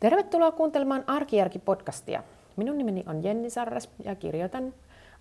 Tervetuloa 0.00 0.52
kuuntelemaan 0.52 1.04
Arkijärki-podcastia. 1.06 2.22
Minun 2.56 2.78
nimeni 2.78 3.04
on 3.06 3.24
Jenni 3.24 3.50
Sarras 3.50 3.88
ja 4.04 4.14
kirjoitan 4.14 4.74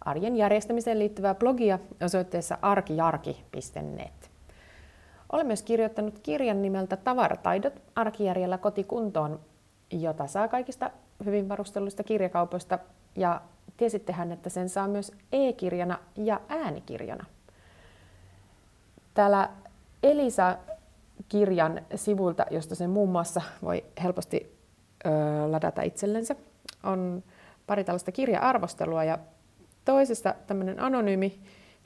arjen 0.05 0.35
järjestämiseen 0.35 0.99
liittyvää 0.99 1.35
blogia 1.35 1.79
osoitteessa 2.05 2.57
arkijarki.net. 2.61 4.31
Olen 5.31 5.47
myös 5.47 5.63
kirjoittanut 5.63 6.19
kirjan 6.19 6.61
nimeltä 6.61 6.97
Tavarataidot 6.97 7.81
arkijärjellä 7.95 8.57
kotikuntoon, 8.57 9.39
jota 9.91 10.27
saa 10.27 10.47
kaikista 10.47 10.91
hyvin 11.25 11.49
varustelluista 11.49 12.03
kirjakaupoista 12.03 12.79
ja 13.15 13.41
tiesittehän, 13.77 14.31
että 14.31 14.49
sen 14.49 14.69
saa 14.69 14.87
myös 14.87 15.11
e-kirjana 15.31 15.99
ja 16.15 16.41
äänikirjana. 16.49 17.25
Täällä 19.13 19.49
Elisa-kirjan 20.03 21.81
sivulta, 21.95 22.45
josta 22.51 22.75
sen 22.75 22.89
muun 22.89 23.09
muassa 23.09 23.41
voi 23.63 23.83
helposti 24.03 24.58
ö, 25.05 25.09
ladata 25.51 25.81
itsellensä, 25.81 26.35
on 26.83 27.23
pari 27.67 27.83
tällaista 27.83 28.11
kirja-arvostelua 28.11 29.03
ja 29.03 29.17
toisesta 29.85 30.35
tämmöinen 30.47 30.79
anonyymi 30.79 31.39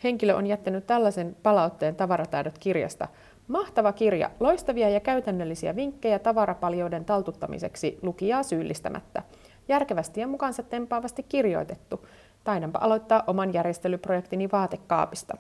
henkilö 0.04 0.36
on 0.36 0.48
jättänyt 0.48 0.88
tällaisen 0.88 1.36
palautteen 1.44 1.96
Tavarataidot 1.96 2.58
kirjasta. 2.58 3.08
Mahtava 3.48 3.94
kirja, 3.94 4.32
loistavia 4.40 4.90
ja 4.90 5.00
käytännöllisiä 5.00 5.76
vinkkejä 5.76 6.20
tavarapaljouden 6.20 7.06
taltuttamiseksi 7.06 8.00
lukijaa 8.02 8.44
syyllistämättä. 8.44 9.24
Järkevästi 9.68 10.22
ja 10.22 10.28
mukaansa 10.28 10.64
tempaavasti 10.64 11.24
kirjoitettu. 11.24 12.08
Taidanpa 12.44 12.80
aloittaa 12.82 13.24
oman 13.28 13.54
järjestelyprojektini 13.54 14.50
vaatekaapista. 14.52 15.38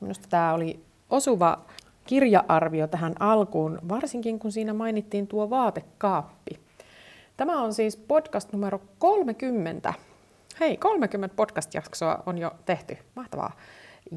Minusta 0.00 0.26
tämä 0.30 0.54
oli 0.54 0.80
osuva 1.10 1.64
kirjaarvio 2.06 2.86
tähän 2.86 3.14
alkuun, 3.20 3.78
varsinkin 3.88 4.38
kun 4.38 4.52
siinä 4.52 4.72
mainittiin 4.72 5.26
tuo 5.26 5.50
vaatekaappi. 5.50 6.60
Tämä 7.36 7.62
on 7.62 7.74
siis 7.74 7.96
podcast 7.96 8.52
numero 8.52 8.80
30. 8.98 9.94
Hei, 10.60 10.76
30 10.76 11.36
podcast-jaksoa 11.36 12.22
on 12.26 12.38
jo 12.38 12.52
tehty. 12.64 12.98
Mahtavaa. 13.14 13.52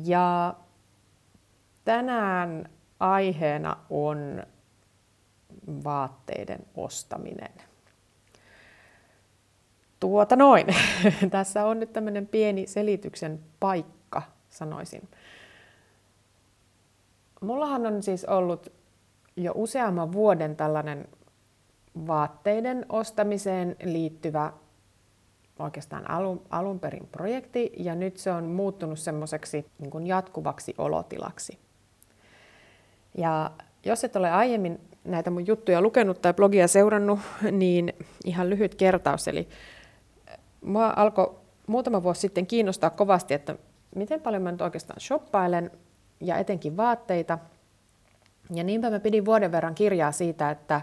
Ja 0.06 0.56
tänään 1.86 2.70
aiheena 3.00 3.78
on 3.90 4.44
vaatteiden 5.84 6.60
ostaminen. 6.76 7.52
Tuota 10.00 10.36
noin. 10.36 10.68
Tässä 11.32 11.66
on 11.66 11.80
nyt 11.80 11.94
tämmöinen 11.94 12.28
pieni 12.28 12.68
selityksen 12.68 13.40
paikka, 13.60 14.22
sanoisin. 14.50 15.10
Mullahan 17.42 17.86
on 17.86 18.04
siis 18.04 18.26
ollut 18.26 18.72
jo 19.36 19.52
useamman 19.56 20.12
vuoden 20.12 20.56
tällainen 20.56 21.08
vaatteiden 22.08 22.86
ostamiseen 22.90 23.76
liittyvä 23.84 24.54
oikeastaan 25.60 26.10
alun, 26.12 26.42
alun 26.50 26.80
perin 26.80 27.08
projekti, 27.12 27.72
ja 27.78 27.96
nyt 27.96 28.18
se 28.18 28.32
on 28.32 28.44
muuttunut 28.44 29.00
semmoiseksi 29.00 29.66
niin 29.80 30.08
jatkuvaksi 30.08 30.74
olotilaksi. 30.78 31.58
Ja 33.18 33.52
jos 33.86 34.04
et 34.04 34.16
ole 34.16 34.32
aiemmin 34.32 34.80
näitä 35.04 35.30
mun 35.30 35.48
juttuja 35.48 35.82
lukenut 35.82 36.22
tai 36.22 36.34
blogia 36.34 36.68
seurannut, 36.68 37.20
niin 37.52 37.94
ihan 38.26 38.50
lyhyt 38.50 38.76
kertaus. 38.76 39.28
Eli 39.28 39.48
mua 40.62 40.94
alkoi 40.96 41.36
muutama 41.68 42.04
vuosi 42.04 42.22
sitten 42.22 42.48
kiinnostaa 42.48 42.90
kovasti, 42.90 43.34
että 43.34 43.56
miten 43.96 44.22
paljon 44.22 44.44
mä 44.44 44.52
nyt 44.52 44.62
oikeastaan 44.62 45.00
shoppailen 45.00 45.72
ja 46.22 46.38
etenkin 46.38 46.78
vaatteita. 46.78 47.38
Ja 48.56 48.64
niinpä 48.64 48.90
mä 48.90 49.00
pidin 49.00 49.26
vuoden 49.26 49.52
verran 49.52 49.76
kirjaa 49.76 50.12
siitä, 50.12 50.50
että 50.50 50.82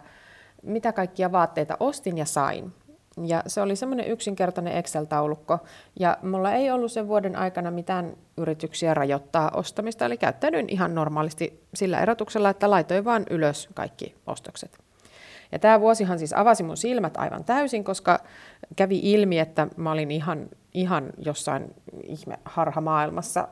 mitä 0.62 0.92
kaikkia 0.92 1.32
vaatteita 1.32 1.76
ostin 1.80 2.18
ja 2.18 2.24
sain. 2.24 2.72
Ja 3.26 3.42
se 3.46 3.60
oli 3.60 3.76
semmoinen 3.76 4.06
yksinkertainen 4.06 4.74
Excel-taulukko, 4.76 5.58
ja 6.00 6.18
mulla 6.22 6.52
ei 6.52 6.70
ollut 6.70 6.92
sen 6.92 7.08
vuoden 7.08 7.36
aikana 7.36 7.70
mitään 7.70 8.16
yrityksiä 8.36 8.94
rajoittaa 8.94 9.50
ostamista, 9.54 10.04
eli 10.04 10.16
käyttäydyin 10.16 10.68
ihan 10.68 10.94
normaalisti 10.94 11.62
sillä 11.74 12.00
erotuksella, 12.00 12.50
että 12.50 12.70
laitoin 12.70 13.04
vaan 13.04 13.26
ylös 13.30 13.68
kaikki 13.74 14.14
ostokset. 14.26 14.78
Ja 15.52 15.58
tämä 15.58 15.80
vuosihan 15.80 16.18
siis 16.18 16.32
avasi 16.32 16.62
mun 16.62 16.76
silmät 16.76 17.16
aivan 17.16 17.44
täysin, 17.44 17.84
koska 17.84 18.20
kävi 18.76 19.00
ilmi, 19.12 19.38
että 19.38 19.68
mä 19.76 19.92
olin 19.92 20.10
ihan, 20.10 20.48
ihan 20.74 21.10
jossain 21.18 21.74
ihme 22.02 22.38
maailmassa 22.80 23.48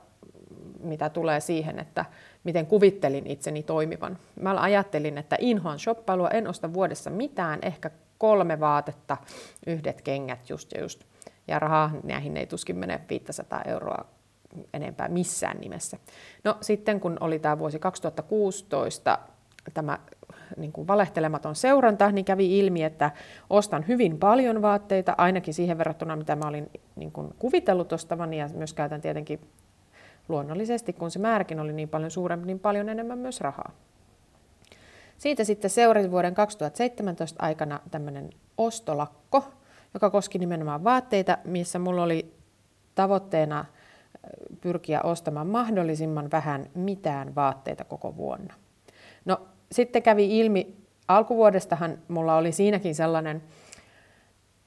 mitä 0.85 1.11
tulee 1.11 1.41
siihen, 1.41 1.79
että 1.79 2.05
miten 2.45 2.67
kuvittelin 2.67 3.27
itseni 3.27 3.63
toimivan. 3.63 4.19
Mä 4.41 4.61
ajattelin, 4.61 5.19
että 5.19 5.37
inhoan 5.41 5.79
shoppailua, 5.79 6.29
en 6.29 6.49
osta 6.49 6.73
vuodessa 6.73 7.11
mitään, 7.11 7.59
ehkä 7.63 7.91
kolme 8.19 8.61
vaatetta, 8.61 9.17
yhdet 9.67 10.03
kengät 10.03 10.51
just 10.51 10.73
ja 10.73 10.81
just. 10.81 11.05
Ja 11.49 11.59
rahaa 11.59 11.91
näihin 12.03 12.37
ei 12.37 12.47
tuskin 12.47 12.77
mene 12.77 13.01
500 13.11 13.63
euroa 13.63 14.05
enempää 14.75 15.09
missään 15.09 15.57
nimessä. 15.61 15.99
No 16.45 16.57
sitten 16.61 17.01
kun 17.01 17.17
oli 17.21 17.39
tämä 17.39 17.59
vuosi 17.59 17.79
2016, 17.79 19.19
tämä 19.75 19.99
niin 20.57 20.73
kuin 20.73 20.87
valehtelematon 20.87 21.57
seuranta, 21.57 22.13
niin 22.13 22.25
kävi 22.25 22.59
ilmi, 22.59 22.83
että 22.83 23.11
ostan 23.51 23.85
hyvin 23.89 24.19
paljon 24.19 24.63
vaatteita, 24.63 25.15
ainakin 25.19 25.55
siihen 25.55 25.79
verrattuna, 25.79 26.17
mitä 26.17 26.37
mä 26.37 26.49
olin 26.49 26.71
niin 26.97 27.13
kuin 27.13 27.35
kuvitellut 27.39 27.93
ostavani, 27.93 28.39
ja 28.39 28.49
myös 28.55 28.73
käytän 28.73 29.01
tietenkin 29.01 29.41
luonnollisesti, 30.29 30.93
kun 30.93 31.11
se 31.11 31.19
määräkin 31.19 31.61
oli 31.61 31.73
niin 31.73 31.89
paljon 31.89 32.11
suurempi, 32.11 32.47
niin 32.47 32.59
paljon 32.59 32.89
enemmän 32.89 33.19
myös 33.19 33.41
rahaa. 33.41 33.73
Siitä 35.19 35.45
sitten 35.45 35.71
seurasi 35.71 36.11
vuoden 36.11 36.35
2017 36.35 37.43
aikana 37.43 37.81
tämmöinen 37.91 38.31
ostolakko, 38.59 39.45
joka 39.95 40.11
koski 40.11 40.39
nimenomaan 40.39 40.85
vaatteita, 40.85 41.39
missä 41.45 41.79
mulla 41.79 42.03
oli 42.03 42.35
tavoitteena 42.95 43.65
pyrkiä 44.61 45.01
ostamaan 45.03 45.47
mahdollisimman 45.47 46.31
vähän 46.31 46.67
mitään 46.75 47.35
vaatteita 47.35 47.85
koko 47.85 48.17
vuonna. 48.17 48.55
No 49.25 49.41
sitten 49.73 50.03
kävi 50.03 50.39
ilmi, 50.39 50.77
alkuvuodestahan 51.09 51.99
mulla 52.09 52.37
oli 52.37 52.53
siinäkin 52.53 52.95
sellainen 52.95 53.43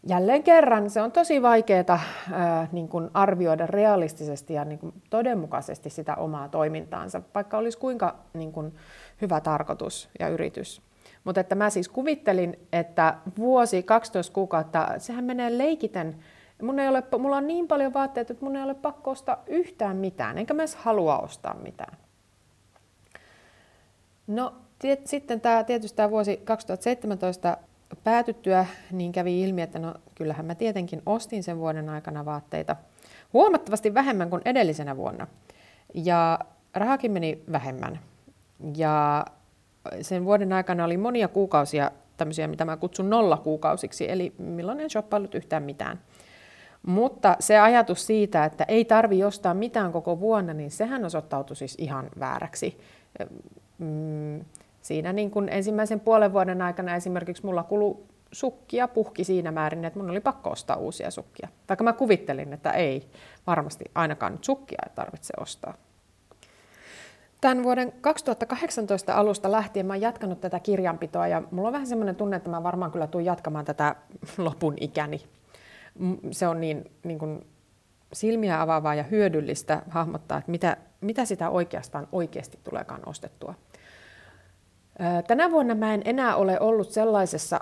jälleen 0.04 0.44
kerran 0.44 0.90
se 0.90 1.02
on 1.02 1.12
tosi 1.12 1.42
vaikeaa 1.42 2.00
niin 2.72 2.88
kuin 2.88 3.10
arvioida 3.14 3.68
realistisesti 3.68 4.54
ja 4.54 4.66
niin 4.66 4.80
kuin 4.80 4.94
todenmukaisesti 5.10 5.90
sitä 5.90 6.16
omaa 6.16 6.50
toimintaansa, 6.50 7.22
vaikka 7.36 7.58
olisi 7.58 7.78
kuinka 7.78 8.16
niin 8.34 8.52
kuin, 8.52 8.76
hyvä 9.22 9.42
tarkoitus 9.42 10.10
ja 10.20 10.28
yritys. 10.28 10.82
Mutta 11.24 11.42
että 11.42 11.56
mä 11.56 11.70
siis 11.70 11.90
kuvittelin, 11.90 12.60
että 12.74 13.18
vuosi, 13.38 13.84
12 13.84 14.34
kuukautta, 14.34 14.88
sehän 14.98 15.24
menee 15.24 15.58
leikiten. 15.58 16.16
Mun 16.62 16.80
ei 16.80 16.88
ole, 16.88 17.04
mulla 17.20 17.38
on 17.38 17.48
niin 17.48 17.68
paljon 17.68 17.94
vaatteita, 17.94 18.34
että 18.34 18.46
mun 18.46 18.56
ei 18.56 18.64
ole 18.64 18.74
pakko 18.74 19.12
ostaa 19.12 19.44
yhtään 19.48 19.98
mitään, 19.98 20.38
enkä 20.38 20.54
mä 20.54 20.62
edes 20.62 20.76
halua 20.76 21.20
ostaa 21.20 21.54
mitään. 21.54 21.98
No 24.28 24.54
tiet, 24.80 25.08
sitten 25.08 25.42
tämä, 25.42 25.64
tietysti 25.64 25.96
tämä 25.96 26.10
vuosi 26.10 26.38
2017 26.38 27.58
päätyttyä, 28.04 28.66
niin 28.92 29.12
kävi 29.12 29.42
ilmi, 29.42 29.62
että 29.62 29.80
no 29.80 29.94
kyllähän 30.16 30.46
mä 30.46 30.56
tietenkin 30.56 31.02
ostin 31.06 31.44
sen 31.44 31.58
vuoden 31.58 31.90
aikana 31.90 32.26
vaatteita 32.26 32.76
huomattavasti 33.34 33.94
vähemmän 33.94 34.30
kuin 34.30 34.42
edellisenä 34.46 34.98
vuonna. 34.98 35.28
Ja 35.94 36.40
rahakin 36.74 37.12
meni 37.12 37.44
vähemmän. 37.52 38.00
Ja 38.78 39.26
sen 40.02 40.26
vuoden 40.26 40.54
aikana 40.54 40.86
oli 40.86 40.98
monia 40.98 41.28
kuukausia 41.28 41.92
tämmöisiä, 42.18 42.48
mitä 42.48 42.66
mä 42.66 42.78
kutsun 42.78 43.10
nollakuukausiksi, 43.10 44.12
eli 44.12 44.34
milloin 44.38 44.80
en 44.80 44.90
shoppailut 44.90 45.36
yhtään 45.36 45.64
mitään. 45.64 46.00
Mutta 46.86 47.36
se 47.40 47.58
ajatus 47.58 48.08
siitä, 48.08 48.46
että 48.46 48.64
ei 48.68 48.86
tarvi 48.86 49.24
ostaa 49.24 49.54
mitään 49.54 49.92
koko 49.92 50.20
vuonna, 50.20 50.54
niin 50.54 50.72
sehän 50.72 51.06
osoittautui 51.06 51.56
siis 51.56 51.76
ihan 51.78 52.10
vääräksi. 52.20 52.80
Mm, 53.78 54.46
siinä 54.88 55.14
niin 55.14 55.32
kuin 55.32 55.50
ensimmäisen 55.50 56.00
puolen 56.00 56.34
vuoden 56.34 56.62
aikana 56.62 56.96
esimerkiksi 56.96 57.46
mulla 57.46 57.64
kulu 57.64 58.08
sukkia 58.32 58.88
puhki 58.88 59.24
siinä 59.24 59.52
määrin, 59.52 59.86
että 59.86 60.00
mun 60.00 60.10
oli 60.10 60.20
pakko 60.20 60.50
ostaa 60.50 60.76
uusia 60.76 61.12
sukkia. 61.12 61.48
Vaikka 61.70 61.84
mä 61.84 61.94
kuvittelin, 61.94 62.54
että 62.54 62.72
ei 62.72 63.08
varmasti 63.48 63.86
ainakaan 63.96 64.32
nyt 64.32 64.44
sukkia 64.44 64.80
ei 64.90 64.96
tarvitse 64.96 65.34
ostaa. 65.40 65.74
Tämän 67.42 67.64
vuoden 67.64 67.94
2018 68.02 69.14
alusta 69.14 69.52
lähtien 69.52 69.86
mä 69.86 69.94
oon 69.94 70.02
jatkanut 70.02 70.42
tätä 70.42 70.60
kirjanpitoa 70.60 71.28
ja 71.28 71.44
mulla 71.52 71.68
on 71.68 71.74
vähän 71.74 71.88
semmoinen 71.88 72.16
tunne, 72.16 72.36
että 72.36 72.50
mä 72.50 72.64
varmaan 72.64 72.92
kyllä 72.92 73.08
tuun 73.08 73.26
jatkamaan 73.26 73.66
tätä 73.66 73.96
lopun 74.38 74.74
ikäni. 74.80 75.22
Se 76.32 76.48
on 76.48 76.60
niin, 76.62 76.92
niin 77.04 77.20
kuin 77.20 77.46
silmiä 78.14 78.62
avaavaa 78.62 78.96
ja 78.96 79.04
hyödyllistä 79.04 79.82
hahmottaa, 79.90 80.38
että 80.38 80.52
mitä, 80.52 80.78
mitä 81.02 81.26
sitä 81.26 81.50
oikeastaan 81.50 82.08
oikeasti 82.12 82.60
tuleekaan 82.64 83.02
ostettua. 83.06 83.54
Tänä 85.28 85.52
vuonna 85.52 85.76
mä 85.76 85.94
en 85.94 86.02
enää 86.06 86.36
ole 86.36 86.60
ollut 86.60 86.92
sellaisessa 86.92 87.60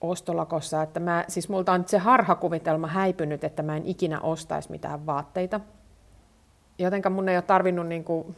ostolakossa, 0.00 0.82
että 0.82 1.00
mä, 1.00 1.24
siis 1.28 1.48
multa 1.48 1.72
on 1.72 1.84
se 1.86 1.98
harhakuvitelma 1.98 2.86
häipynyt, 2.86 3.44
että 3.44 3.62
mä 3.62 3.76
en 3.76 3.86
ikinä 3.86 4.20
ostaisi 4.20 4.70
mitään 4.70 5.06
vaatteita. 5.06 5.60
Jotenka 6.78 7.10
mun 7.10 7.28
ei 7.28 7.36
ole 7.36 7.42
tarvinnut, 7.42 7.86
niin 7.86 8.04
kuin, 8.04 8.36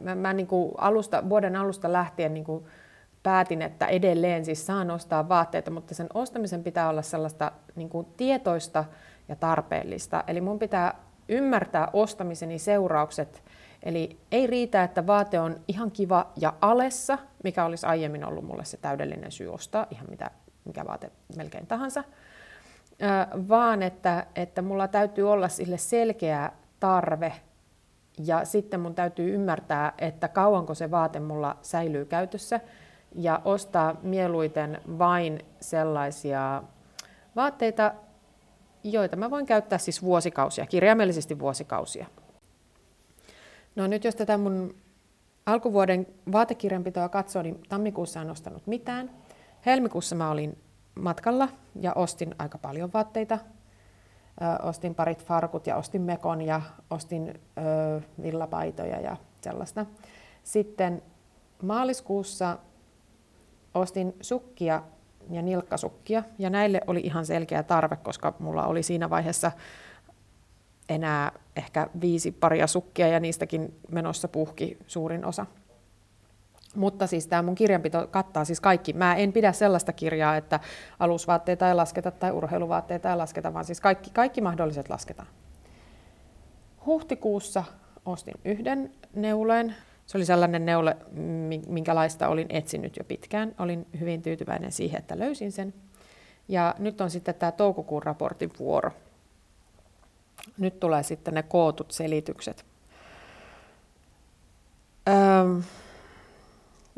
mä, 0.00 0.14
mä 0.14 0.32
niin 0.32 0.46
kuin 0.46 0.72
alusta, 0.78 1.28
vuoden 1.28 1.56
alusta 1.56 1.92
lähtien 1.92 2.34
niin 2.34 2.44
kuin 2.44 2.64
päätin, 3.22 3.62
että 3.62 3.86
edelleen 3.86 4.44
siis 4.44 4.66
saan 4.66 4.90
ostaa 4.90 5.28
vaatteita, 5.28 5.70
mutta 5.70 5.94
sen 5.94 6.06
ostamisen 6.14 6.64
pitää 6.64 6.88
olla 6.88 7.02
sellaista 7.02 7.52
niin 7.76 7.88
kuin 7.88 8.06
tietoista 8.16 8.84
ja 9.28 9.36
tarpeellista. 9.36 10.24
Eli 10.26 10.40
mun 10.40 10.58
pitää 10.58 10.94
ymmärtää 11.28 11.88
ostamiseni 11.92 12.58
seuraukset. 12.58 13.42
Eli 13.86 14.18
ei 14.32 14.46
riitä, 14.46 14.82
että 14.82 15.06
vaate 15.06 15.40
on 15.40 15.60
ihan 15.68 15.90
kiva 15.90 16.32
ja 16.40 16.54
alessa, 16.60 17.18
mikä 17.44 17.64
olisi 17.64 17.86
aiemmin 17.86 18.24
ollut 18.24 18.44
mulle 18.44 18.64
se 18.64 18.76
täydellinen 18.76 19.32
syy 19.32 19.54
ostaa, 19.54 19.86
ihan 19.90 20.06
mitä, 20.10 20.30
mikä 20.64 20.84
vaate 20.86 21.10
melkein 21.36 21.66
tahansa, 21.66 22.04
vaan 23.48 23.82
että, 23.82 24.26
että 24.34 24.62
mulla 24.62 24.88
täytyy 24.88 25.32
olla 25.32 25.48
sille 25.48 25.78
selkeä 25.78 26.52
tarve 26.80 27.32
ja 28.18 28.44
sitten 28.44 28.80
mun 28.80 28.94
täytyy 28.94 29.34
ymmärtää, 29.34 29.92
että 29.98 30.28
kauanko 30.28 30.74
se 30.74 30.90
vaate 30.90 31.20
mulla 31.20 31.56
säilyy 31.62 32.04
käytössä 32.04 32.60
ja 33.14 33.40
ostaa 33.44 33.96
mieluiten 34.02 34.80
vain 34.98 35.44
sellaisia 35.60 36.62
vaatteita, 37.36 37.94
joita 38.84 39.16
mä 39.16 39.30
voin 39.30 39.46
käyttää 39.46 39.78
siis 39.78 40.02
vuosikausia, 40.02 40.66
kirjaimellisesti 40.66 41.38
vuosikausia. 41.38 42.06
No 43.76 43.86
nyt 43.86 44.04
jos 44.04 44.14
tätä 44.14 44.38
mun 44.38 44.74
alkuvuoden 45.46 46.06
vaatekirjanpitoa 46.32 47.08
katsoo, 47.08 47.42
niin 47.42 47.62
tammikuussa 47.68 48.20
en 48.20 48.30
ostanut 48.30 48.66
mitään. 48.66 49.10
Helmikuussa 49.66 50.14
mä 50.14 50.30
olin 50.30 50.58
matkalla 50.94 51.48
ja 51.80 51.92
ostin 51.92 52.34
aika 52.38 52.58
paljon 52.58 52.92
vaatteita. 52.94 53.38
Ö, 54.42 54.66
ostin 54.66 54.94
parit 54.94 55.24
farkut 55.24 55.66
ja 55.66 55.76
ostin 55.76 56.02
mekon 56.02 56.42
ja 56.42 56.62
ostin 56.90 57.28
ö, 57.28 58.00
villapaitoja 58.22 59.00
ja 59.00 59.16
sellaista. 59.40 59.86
Sitten 60.44 61.02
maaliskuussa 61.62 62.58
ostin 63.74 64.14
sukkia 64.20 64.82
ja 65.30 65.42
nilkkasukkia, 65.42 66.22
ja 66.38 66.50
näille 66.50 66.80
oli 66.86 67.00
ihan 67.00 67.26
selkeä 67.26 67.62
tarve, 67.62 67.96
koska 67.96 68.34
mulla 68.38 68.66
oli 68.66 68.82
siinä 68.82 69.10
vaiheessa 69.10 69.52
enää 70.88 71.32
ehkä 71.56 71.88
viisi 72.00 72.32
paria 72.32 72.66
sukkia, 72.66 73.08
ja 73.08 73.20
niistäkin 73.20 73.74
menossa 73.90 74.28
puhki 74.28 74.78
suurin 74.86 75.24
osa. 75.24 75.46
Mutta 76.74 77.06
siis 77.06 77.26
tämä 77.26 77.42
mun 77.42 77.54
kirjanpito 77.54 78.06
kattaa 78.06 78.44
siis 78.44 78.60
kaikki. 78.60 78.92
Mä 78.92 79.14
en 79.14 79.32
pidä 79.32 79.52
sellaista 79.52 79.92
kirjaa, 79.92 80.36
että 80.36 80.60
alusvaatteita 80.98 81.68
ei 81.68 81.74
lasketa 81.74 82.10
tai 82.10 82.30
urheiluvaatteita 82.30 83.10
ei 83.10 83.16
lasketa, 83.16 83.54
vaan 83.54 83.64
siis 83.64 83.80
kaikki, 83.80 84.10
kaikki 84.10 84.40
mahdolliset 84.40 84.88
lasketaan. 84.88 85.28
Huhtikuussa 86.86 87.64
ostin 88.04 88.34
yhden 88.44 88.92
neuleen, 89.14 89.74
se 90.06 90.18
oli 90.18 90.24
sellainen 90.24 90.66
neule, 90.66 90.96
minkälaista 91.68 92.28
olin 92.28 92.46
etsinyt 92.50 92.96
jo 92.96 93.04
pitkään. 93.04 93.54
Olin 93.58 93.86
hyvin 94.00 94.22
tyytyväinen 94.22 94.72
siihen, 94.72 94.98
että 94.98 95.18
löysin 95.18 95.52
sen. 95.52 95.74
Ja 96.48 96.74
nyt 96.78 97.00
on 97.00 97.10
sitten 97.10 97.34
tämä 97.34 97.52
toukokuun 97.52 98.02
raportin 98.02 98.50
vuoro. 98.58 98.90
Nyt 100.58 100.80
tulee 100.80 101.02
sitten 101.02 101.34
ne 101.34 101.42
kootut 101.42 101.90
selitykset. 101.90 102.66
Öö, 105.08 105.14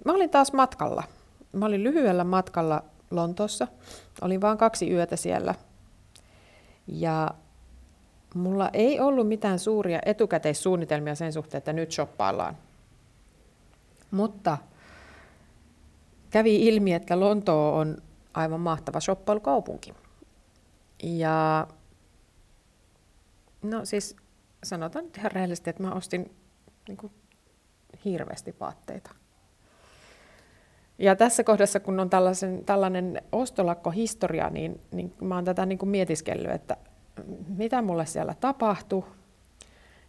mä 0.05 0.12
olin 0.12 0.31
taas 0.31 0.52
matkalla. 0.52 1.05
Mä 1.52 1.66
olin 1.66 1.84
lyhyellä 1.84 2.25
matkalla 2.25 2.84
Lontoossa. 3.10 3.69
Olin 4.20 4.40
vain 4.40 4.58
kaksi 4.58 4.90
yötä 4.90 5.16
siellä. 5.16 5.55
Ja 6.87 7.31
mulla 8.34 8.70
ei 8.72 9.00
ollut 9.00 9.28
mitään 9.28 9.58
suuria 9.58 9.99
etukäteissuunnitelmia 10.06 11.14
sen 11.14 11.32
suhteen, 11.32 11.58
että 11.58 11.72
nyt 11.72 11.93
shoppaillaan 11.93 12.56
mutta 14.10 14.58
kävi 16.31 16.66
ilmi, 16.66 16.94
että 16.94 17.20
Lontoo 17.20 17.76
on 17.76 17.96
aivan 18.34 18.60
mahtava 18.60 19.00
shoppailukaupunki. 19.00 19.94
Ja 21.02 21.66
no 23.62 23.84
siis 23.84 24.16
sanotaan 24.64 25.05
nyt 25.05 25.16
ihan 25.16 25.32
rehellisesti, 25.32 25.70
että 25.70 25.82
mä 25.82 25.93
ostin 25.93 26.37
niin 26.88 26.96
kuin, 26.96 27.12
hirveästi 28.05 28.55
vaatteita. 28.60 29.10
Ja 30.99 31.16
tässä 31.16 31.44
kohdassa, 31.44 31.81
kun 31.81 32.00
on 32.00 32.10
tällaisen, 32.10 32.64
tällainen 32.64 33.22
ostolakkohistoria, 33.32 34.50
niin, 34.50 34.81
niin 34.90 35.14
mä 35.20 35.34
oon 35.34 35.44
tätä 35.44 35.66
niin 35.66 35.78
kuin 35.78 35.88
mietiskellyt, 35.88 36.50
että 36.50 36.76
mitä 37.49 37.82
mulle 37.82 38.06
siellä 38.06 38.34
tapahtui, 38.40 39.05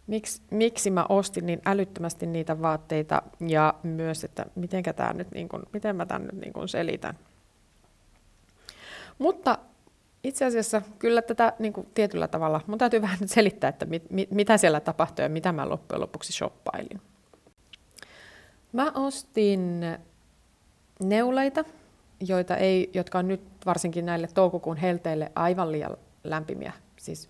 miksi, 0.06 0.42
miksi 0.50 0.90
mä 0.90 1.06
ostin 1.08 1.46
niin 1.46 1.60
älyttömästi 1.66 2.26
niitä 2.26 2.62
vaatteita 2.62 3.22
ja 3.40 3.74
myös, 3.82 4.24
että 4.24 4.46
mitenkä 4.54 4.92
tää 4.92 5.12
nyt 5.12 5.30
niin 5.30 5.48
kun, 5.48 5.62
miten 5.72 5.96
mä 5.96 6.06
tämän 6.06 6.22
nyt 6.22 6.40
niin 6.40 6.52
kun 6.52 6.68
selitän. 6.68 7.18
Mutta 9.18 9.58
itse 10.24 10.44
asiassa 10.44 10.82
kyllä 10.98 11.22
tätä 11.22 11.52
niin 11.58 11.72
kuin 11.72 11.86
tietyllä 11.94 12.28
tavalla, 12.28 12.60
mun 12.66 12.78
täytyy 12.78 13.02
vähän 13.02 13.18
nyt 13.20 13.30
selittää, 13.30 13.68
että 13.68 13.86
mit, 13.86 14.10
mit, 14.10 14.30
mitä 14.30 14.58
siellä 14.58 14.80
tapahtui 14.80 15.24
ja 15.24 15.28
mitä 15.28 15.52
mä 15.52 15.68
loppujen 15.68 16.00
lopuksi 16.00 16.32
shoppailin. 16.32 17.00
Mä 18.72 18.92
ostin 18.94 19.80
neuleita, 21.00 21.64
joita 22.20 22.56
ei, 22.56 22.90
jotka 22.94 23.18
on 23.18 23.28
nyt 23.28 23.42
varsinkin 23.66 24.06
näille 24.06 24.28
toukokuun 24.34 24.76
helteille 24.76 25.32
aivan 25.34 25.72
liian 25.72 25.96
lämpimiä. 26.24 26.72
Siis 26.96 27.28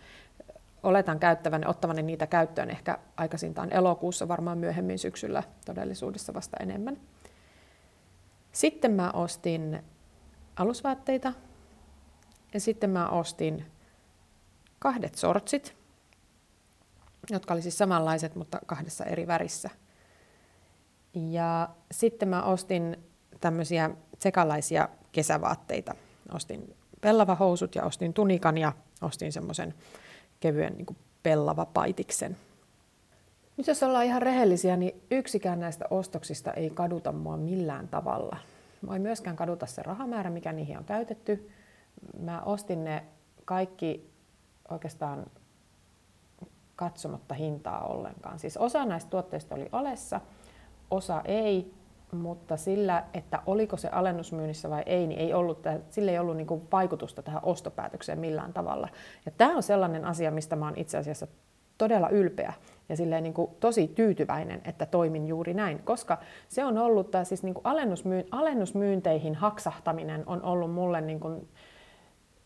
oletan 0.83 1.19
käyttävän, 1.19 1.67
ottavan 1.67 1.97
niitä 1.97 2.27
käyttöön 2.27 2.71
ehkä 2.71 2.99
aikaisintaan 3.17 3.73
elokuussa, 3.73 4.29
varmaan 4.29 4.59
myöhemmin 4.59 4.99
syksyllä 4.99 5.43
todellisuudessa 5.65 6.35
vasta 6.35 6.57
enemmän. 6.61 6.97
Sitten 8.53 8.93
mä 8.93 9.11
ostin 9.11 9.83
alusvaatteita 10.57 11.33
ja 12.55 12.61
sitten 12.61 12.91
mä 12.91 13.09
ostin 13.09 13.67
kahdet 14.79 15.15
sortsit, 15.15 15.75
jotka 17.31 17.55
oli 17.55 17.63
siis 17.63 17.79
samanlaiset, 17.79 18.35
mutta 18.35 18.59
kahdessa 18.67 19.05
eri 19.05 19.27
värissä. 19.27 19.71
Ja 21.15 21.69
sitten 21.93 22.29
mä 22.29 22.43
ostin 22.43 22.97
tämmöisiä 23.41 23.91
sekalaisia 24.19 24.89
kesävaatteita. 25.13 25.95
Ostin 26.35 26.77
pellavahousut 27.01 27.75
ja 27.75 27.85
ostin 27.85 28.15
tunikan 28.15 28.59
ja 28.59 28.73
ostin 29.03 29.33
semmoisen 29.33 29.75
kevyen 30.41 30.75
niin 30.77 30.97
pellava 31.23 31.67
paitiksen. 31.67 32.37
Nyt 33.57 33.67
jos 33.67 33.83
ollaan 33.83 34.05
ihan 34.05 34.23
rehellisiä, 34.23 34.77
niin 34.77 35.03
yksikään 35.11 35.61
näistä 35.61 35.85
ostoksista 35.91 36.53
ei 36.53 36.71
kaduta 36.71 37.13
mua 37.13 37.37
millään 37.37 37.89
tavalla. 37.89 38.37
Mä 38.83 38.93
ei 38.93 38.99
myöskään 38.99 39.37
kaduta 39.37 39.67
se 39.67 39.83
rahamäärä, 39.83 40.31
mikä 40.31 40.53
niihin 40.53 40.79
on 40.79 40.85
käytetty. 40.85 41.51
Mä 42.19 42.43
ostin 42.43 42.85
ne 42.85 43.05
kaikki 43.45 44.11
oikeastaan 44.71 45.27
katsomatta 46.77 47.35
hintaa 47.35 47.87
ollenkaan. 47.87 48.39
Siis 48.39 48.57
osa 48.57 48.85
näistä 48.85 49.11
tuotteista 49.11 49.55
oli 49.55 49.69
olessa, 49.73 50.21
osa 50.91 51.23
ei, 51.25 51.75
mutta 52.13 52.57
sillä, 52.57 53.05
että 53.15 53.43
oliko 53.47 53.77
se 53.77 53.89
alennusmyynnissä 53.89 54.71
vai 54.71 54.83
ei, 54.87 55.07
niin 55.07 55.21
ei 55.21 55.35
ollut, 55.35 55.63
sillä 55.91 56.11
ei 56.11 56.19
ollut 56.19 56.37
niin 56.37 56.47
kuin 56.47 56.69
vaikutusta 56.73 57.23
tähän 57.23 57.45
ostopäätökseen 57.45 58.19
millään 58.19 58.53
tavalla. 58.53 58.89
Ja 59.27 59.33
tämä 59.33 59.57
on 59.57 59.63
sellainen 59.63 60.05
asia, 60.05 60.31
mistä 60.31 60.57
mä 60.57 60.65
oon 60.65 60.79
itse 60.79 60.99
asiassa 60.99 61.27
todella 61.79 62.09
ylpeä 62.09 62.53
ja 62.89 62.97
silleen 62.97 63.23
niin 63.23 63.35
kuin 63.35 63.51
tosi 63.61 63.89
tyytyväinen, 63.89 64.61
että 64.65 64.87
toimin 64.87 65.27
juuri 65.27 65.55
näin, 65.55 65.79
koska 65.79 66.19
se 66.49 66.65
on 66.65 66.79
ollut, 66.79 67.11
tämä 67.11 67.25
siis 67.25 67.43
niin 67.43 67.55
kuin 67.55 67.67
alennusmyyn, 67.67 68.25
alennusmyynteihin 68.31 69.35
haksahtaminen 69.35 70.23
on 70.27 70.43
ollut 70.43 70.73
mulle 70.73 71.01
niin 71.01 71.21
kuin 71.21 71.49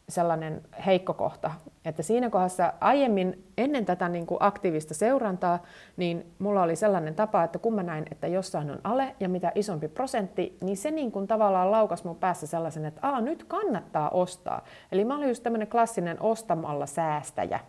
sellainen 0.08 0.62
heikko 0.86 1.14
kohta. 1.14 1.50
Että 1.84 2.02
siinä 2.02 2.30
kohdassa 2.30 2.72
aiemmin 2.80 3.44
ennen 3.58 3.84
tätä 3.84 4.08
niin 4.08 4.26
kuin 4.26 4.38
aktiivista 4.40 4.94
seurantaa, 4.94 5.62
niin 5.96 6.34
mulla 6.38 6.62
oli 6.62 6.76
sellainen 6.76 7.14
tapa, 7.14 7.44
että 7.44 7.58
kun 7.58 7.74
mä 7.74 7.82
näin, 7.82 8.04
että 8.10 8.26
jossain 8.26 8.70
on 8.70 8.78
ale 8.84 9.14
ja 9.20 9.28
mitä 9.28 9.52
isompi 9.54 9.88
prosentti, 9.88 10.58
niin 10.60 10.76
se 10.76 10.90
niin 10.90 11.12
kuin 11.12 11.26
tavallaan 11.26 11.70
laukas 11.70 12.04
mun 12.04 12.16
päässä 12.16 12.46
sellaisen, 12.46 12.84
että 12.84 13.00
Aa, 13.08 13.20
nyt 13.20 13.44
kannattaa 13.44 14.10
ostaa. 14.10 14.64
Eli 14.92 15.04
mä 15.04 15.16
olin 15.16 15.28
just 15.28 15.42
tämmöinen 15.42 15.68
klassinen 15.68 16.22
ostamalla 16.22 16.86
säästäjä. 16.86 17.60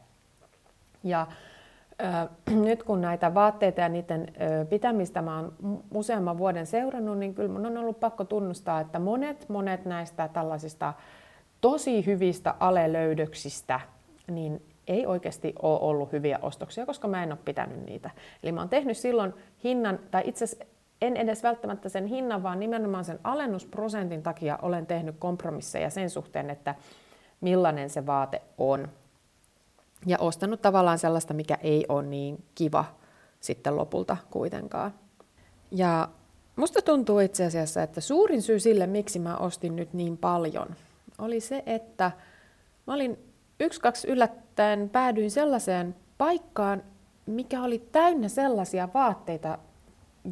Ja 1.03 1.27
äh, 2.03 2.29
nyt 2.65 2.83
kun 2.83 3.01
näitä 3.01 3.33
vaatteita 3.33 3.81
ja 3.81 3.89
niiden 3.89 4.21
äh, 4.21 4.67
pitämistä 4.69 5.21
mä 5.21 5.35
oon 5.35 5.53
useamman 5.93 6.37
vuoden 6.37 6.65
seurannut, 6.65 7.17
niin 7.17 7.33
kyllä 7.33 7.49
mun 7.49 7.65
on 7.65 7.77
ollut 7.77 7.99
pakko 7.99 8.23
tunnustaa, 8.23 8.79
että 8.79 8.99
monet, 8.99 9.49
monet 9.49 9.85
näistä 9.85 10.27
tällaisista 10.27 10.93
tosi 11.61 12.05
hyvistä 12.05 12.55
alelöydöksistä, 12.59 13.79
niin 14.27 14.61
ei 14.87 15.05
oikeasti 15.05 15.53
ole 15.61 15.79
ollut 15.79 16.11
hyviä 16.11 16.39
ostoksia, 16.41 16.85
koska 16.85 17.07
mä 17.07 17.23
en 17.23 17.31
ole 17.31 17.39
pitänyt 17.45 17.85
niitä. 17.85 18.09
Eli 18.43 18.51
mä 18.51 18.61
oon 18.61 18.69
tehnyt 18.69 18.97
silloin 18.97 19.33
hinnan, 19.63 19.99
tai 20.11 20.23
itse 20.25 20.43
asiassa 20.43 20.65
en 21.01 21.17
edes 21.17 21.43
välttämättä 21.43 21.89
sen 21.89 22.05
hinnan, 22.05 22.43
vaan 22.43 22.59
nimenomaan 22.59 23.05
sen 23.05 23.19
alennusprosentin 23.23 24.23
takia 24.23 24.59
olen 24.61 24.85
tehnyt 24.85 25.15
kompromisseja 25.19 25.89
sen 25.89 26.09
suhteen, 26.09 26.49
että 26.49 26.75
millainen 27.41 27.89
se 27.89 28.05
vaate 28.05 28.41
on. 28.57 28.87
Ja 30.05 30.17
ostanut 30.19 30.61
tavallaan 30.61 30.99
sellaista, 30.99 31.33
mikä 31.33 31.57
ei 31.61 31.85
ole 31.89 32.03
niin 32.03 32.43
kiva 32.55 32.85
sitten 33.39 33.77
lopulta 33.77 34.17
kuitenkaan. 34.31 34.93
Ja 35.71 36.09
musta 36.55 36.81
tuntuu 36.81 37.19
itse 37.19 37.45
asiassa, 37.45 37.83
että 37.83 38.01
suurin 38.01 38.41
syy 38.41 38.59
sille, 38.59 38.87
miksi 38.87 39.19
mä 39.19 39.37
ostin 39.37 39.75
nyt 39.75 39.93
niin 39.93 40.17
paljon, 40.17 40.67
oli 41.17 41.39
se, 41.39 41.63
että 41.65 42.11
mä 42.87 42.93
olin 42.93 43.33
yksi, 43.59 43.81
kaksi 43.81 44.07
yllättäen 44.07 44.89
päädyin 44.89 45.31
sellaiseen 45.31 45.95
paikkaan, 46.17 46.83
mikä 47.25 47.61
oli 47.61 47.87
täynnä 47.91 48.27
sellaisia 48.27 48.89
vaatteita, 48.93 49.57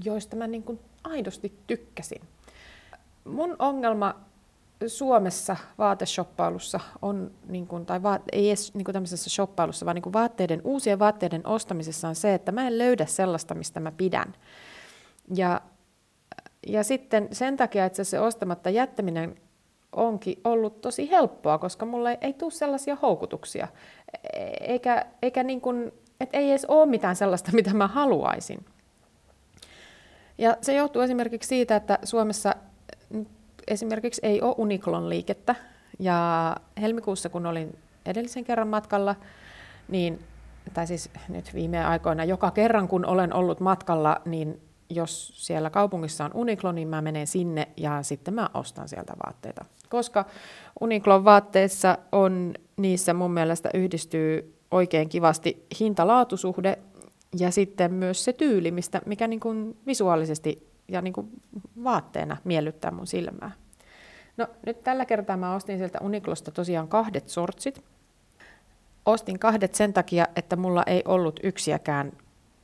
joista 0.04 0.36
mä 0.36 0.48
niin 0.48 0.63
kuin 0.63 0.80
aidosti 1.04 1.54
tykkäsin. 1.68 2.22
Mun 3.25 3.56
ongelma 3.60 4.16
Suomessa 4.88 5.56
vaateshoppailussa 5.78 6.80
on, 7.02 7.32
niin 7.48 7.68
kuin, 7.68 7.86
tai 7.86 8.04
vaat, 8.04 8.22
ei 8.32 8.50
edes 8.50 8.74
niin 8.74 8.86
kuin 8.86 8.94
tämmöisessä 8.94 9.30
shoppailussa, 9.30 9.86
vaan 9.86 9.96
niin 9.96 10.04
kuin 10.04 10.13
vaatteiden, 10.13 10.62
uusien 10.63 11.00
vaatteiden 11.00 11.48
ostamisessa 11.48 12.08
on 12.08 12.16
se, 12.16 12.34
että 12.34 12.52
mä 12.52 12.68
en 12.68 12.78
löydä 12.78 13.06
sellaista, 13.06 13.56
mistä 13.56 13.80
mä 13.80 13.92
pidän. 13.92 14.34
Ja, 15.36 15.62
ja 16.68 16.84
sitten 16.84 17.28
sen 17.32 17.58
takia 17.58 17.86
että 17.86 18.04
se 18.04 18.20
ostamatta 18.20 18.70
jättäminen 18.70 19.36
onkin 19.96 20.42
ollut 20.44 20.82
tosi 20.82 21.12
helppoa, 21.12 21.58
koska 21.58 21.86
mulle 21.86 22.12
ei, 22.12 22.18
ei 22.22 22.34
tule 22.34 22.52
sellaisia 22.52 22.98
houkutuksia. 23.02 23.68
Eikä, 24.62 25.06
eikä 25.22 25.44
niin 25.44 25.62
kuin, 25.62 25.92
et 26.20 26.30
ei 26.34 26.50
edes 26.50 26.66
ole 26.66 26.86
mitään 26.86 27.16
sellaista, 27.16 27.52
mitä 27.54 27.74
mä 27.74 27.88
haluaisin. 27.88 28.66
Ja 30.38 30.58
se 30.62 30.74
johtuu 30.74 31.02
esimerkiksi 31.02 31.48
siitä, 31.48 31.76
että 31.76 32.00
Suomessa 32.04 32.56
esimerkiksi 33.68 34.22
ei 34.24 34.42
ole 34.42 34.56
Uniklon 34.58 35.10
liikettä. 35.10 35.56
Ja 36.00 36.56
helmikuussa, 36.82 37.30
kun 37.30 37.46
olin 37.46 37.78
edellisen 38.06 38.44
kerran 38.44 38.68
matkalla, 38.68 39.16
niin, 39.88 40.20
tai 40.74 40.88
siis 40.88 41.10
nyt 41.30 41.54
viime 41.54 41.86
aikoina 41.86 42.24
joka 42.24 42.52
kerran, 42.52 42.88
kun 42.88 43.06
olen 43.06 43.34
ollut 43.34 43.60
matkalla, 43.60 44.22
niin 44.26 44.62
jos 44.96 45.34
siellä 45.36 45.70
kaupungissa 45.70 46.26
on 46.26 46.32
Uniqlo, 46.34 46.72
niin 46.72 46.88
mä 46.88 47.02
menen 47.02 47.28
sinne 47.28 47.68
ja 47.78 48.04
sitten 48.04 48.34
mä 48.34 48.50
ostan 48.54 48.90
sieltä 48.90 49.14
vaatteita. 49.26 49.66
Koska 49.90 50.26
Uniqlon 50.80 51.26
vaatteissa 51.26 51.98
on, 52.12 52.54
niissä 52.78 53.14
mun 53.14 53.32
mielestä 53.32 53.70
yhdistyy 53.74 54.56
oikein 54.72 55.10
kivasti 55.10 55.66
hinta-laatusuhde 55.80 56.80
ja 57.40 57.52
sitten 57.52 57.94
myös 57.94 58.24
se 58.24 58.34
tyyli, 58.34 58.72
mistä, 58.72 59.02
mikä 59.06 59.28
niin 59.28 59.40
kuin 59.40 59.78
visuaalisesti 59.88 60.68
ja 60.88 61.02
niin 61.02 61.14
kuin 61.14 61.28
vaatteena 61.84 62.38
miellyttää 62.44 62.92
mun 62.92 63.08
silmää. 63.08 63.52
No 64.38 64.48
nyt 64.66 64.84
tällä 64.84 65.06
kertaa 65.06 65.38
mä 65.38 65.56
ostin 65.56 65.78
sieltä 65.78 66.00
Uniqlosta 66.02 66.52
tosiaan 66.52 66.88
kahdet 66.88 67.30
sortsit. 67.30 67.84
Ostin 69.06 69.40
kahdet 69.40 69.76
sen 69.76 69.94
takia, 69.94 70.28
että 70.36 70.56
mulla 70.56 70.84
ei 70.88 71.02
ollut 71.06 71.40
yksiäkään 71.44 72.12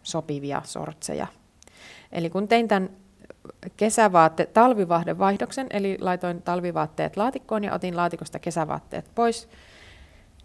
sopivia 0.03 0.61
sortseja. 0.65 1.27
Eli 2.11 2.29
kun 2.29 2.47
tein 2.47 2.67
tämän 2.67 2.89
kesävaatte, 3.77 4.45
talvivaihdevaihdoksen, 4.45 5.67
eli 5.69 5.97
laitoin 6.01 6.41
talvivaatteet 6.41 7.17
laatikkoon 7.17 7.63
ja 7.63 7.73
otin 7.73 7.97
laatikosta 7.97 8.39
kesävaatteet 8.39 9.11
pois, 9.15 9.49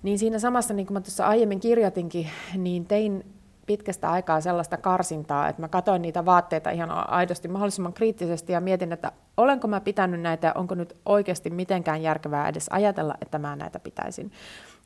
niin 0.03 0.19
siinä 0.19 0.39
samassa, 0.39 0.75
niin 0.75 0.87
kuin 0.87 0.95
mä 0.95 1.01
tuossa 1.01 1.27
aiemmin 1.27 1.61
kirjoitinkin, 1.61 2.31
niin 2.57 2.87
tein 2.87 3.25
pitkästä 3.67 4.11
aikaa 4.11 4.41
sellaista 4.41 4.77
karsintaa, 4.77 5.49
että 5.49 5.63
mä 5.63 5.69
katsoin 5.69 6.03
niitä 6.03 6.25
vaatteita 6.25 6.71
ihan 6.71 7.11
aidosti 7.11 7.49
mahdollisimman 7.49 7.93
kriittisesti 7.93 8.53
ja 8.53 8.61
mietin, 8.61 8.93
että 8.93 9.13
olenko 9.37 9.69
mä 9.69 9.81
pitänyt 9.81 10.21
näitä 10.21 10.47
ja 10.47 10.53
onko 10.55 10.75
nyt 10.75 10.97
oikeasti 11.07 11.51
mitenkään 11.51 12.03
järkevää 12.03 12.49
edes 12.49 12.67
ajatella, 12.71 13.15
että 13.23 13.39
mä 13.39 13.57
näitä 13.57 13.81
pitäisin. 13.81 14.33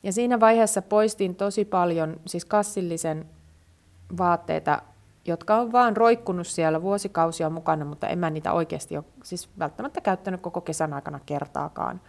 Ja 0.03 0.13
siinä 0.13 0.39
vaiheessa 0.39 0.81
poistin 0.81 1.35
tosi 1.35 1.65
paljon 1.65 2.19
siis 2.25 2.45
kassillisen 2.45 3.25
vaatteita, 4.17 4.81
jotka 5.29 5.55
on 5.55 5.71
vaan 5.71 5.97
roikkunut 5.97 6.47
siellä 6.47 6.81
vuosikausia 6.81 7.49
mukana, 7.49 7.85
mutta 7.85 8.07
en 8.07 8.19
mä 8.19 8.29
niitä 8.29 8.53
oikeasti 8.53 8.97
ole 8.97 9.05
siis 9.23 9.49
välttämättä 9.59 10.01
käyttänyt 10.01 10.41
koko 10.41 10.61
kesän 10.61 10.93
aikana 10.93 11.19
kertaakaan. 11.25 12.01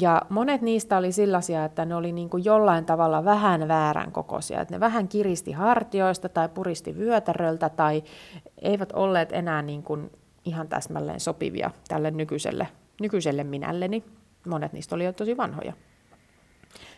Ja 0.00 0.22
monet 0.28 0.62
niistä 0.62 0.96
oli 0.96 1.12
sellaisia, 1.12 1.64
että 1.64 1.84
ne 1.84 1.94
oli 1.94 2.12
niin 2.12 2.30
kuin 2.30 2.44
jollain 2.44 2.84
tavalla 2.84 3.24
vähän 3.24 3.68
väärän 3.68 4.12
kokoisia. 4.12 4.60
Että 4.60 4.74
ne 4.74 4.80
vähän 4.80 5.08
kiristi 5.08 5.52
hartioista 5.52 6.28
tai 6.28 6.48
puristi 6.48 6.98
vyötäröltä 6.98 7.68
tai 7.68 8.02
eivät 8.62 8.92
olleet 8.92 9.32
enää 9.32 9.62
niin 9.62 9.82
kuin 9.82 10.10
ihan 10.44 10.68
täsmälleen 10.68 11.20
sopivia 11.20 11.70
tälle 11.88 12.10
nykyiselle, 12.10 12.68
nykyiselle 13.00 13.44
minälleni. 13.44 14.04
Monet 14.46 14.72
niistä 14.72 14.94
oli 14.94 15.04
jo 15.04 15.12
tosi 15.12 15.36
vanhoja. 15.36 15.72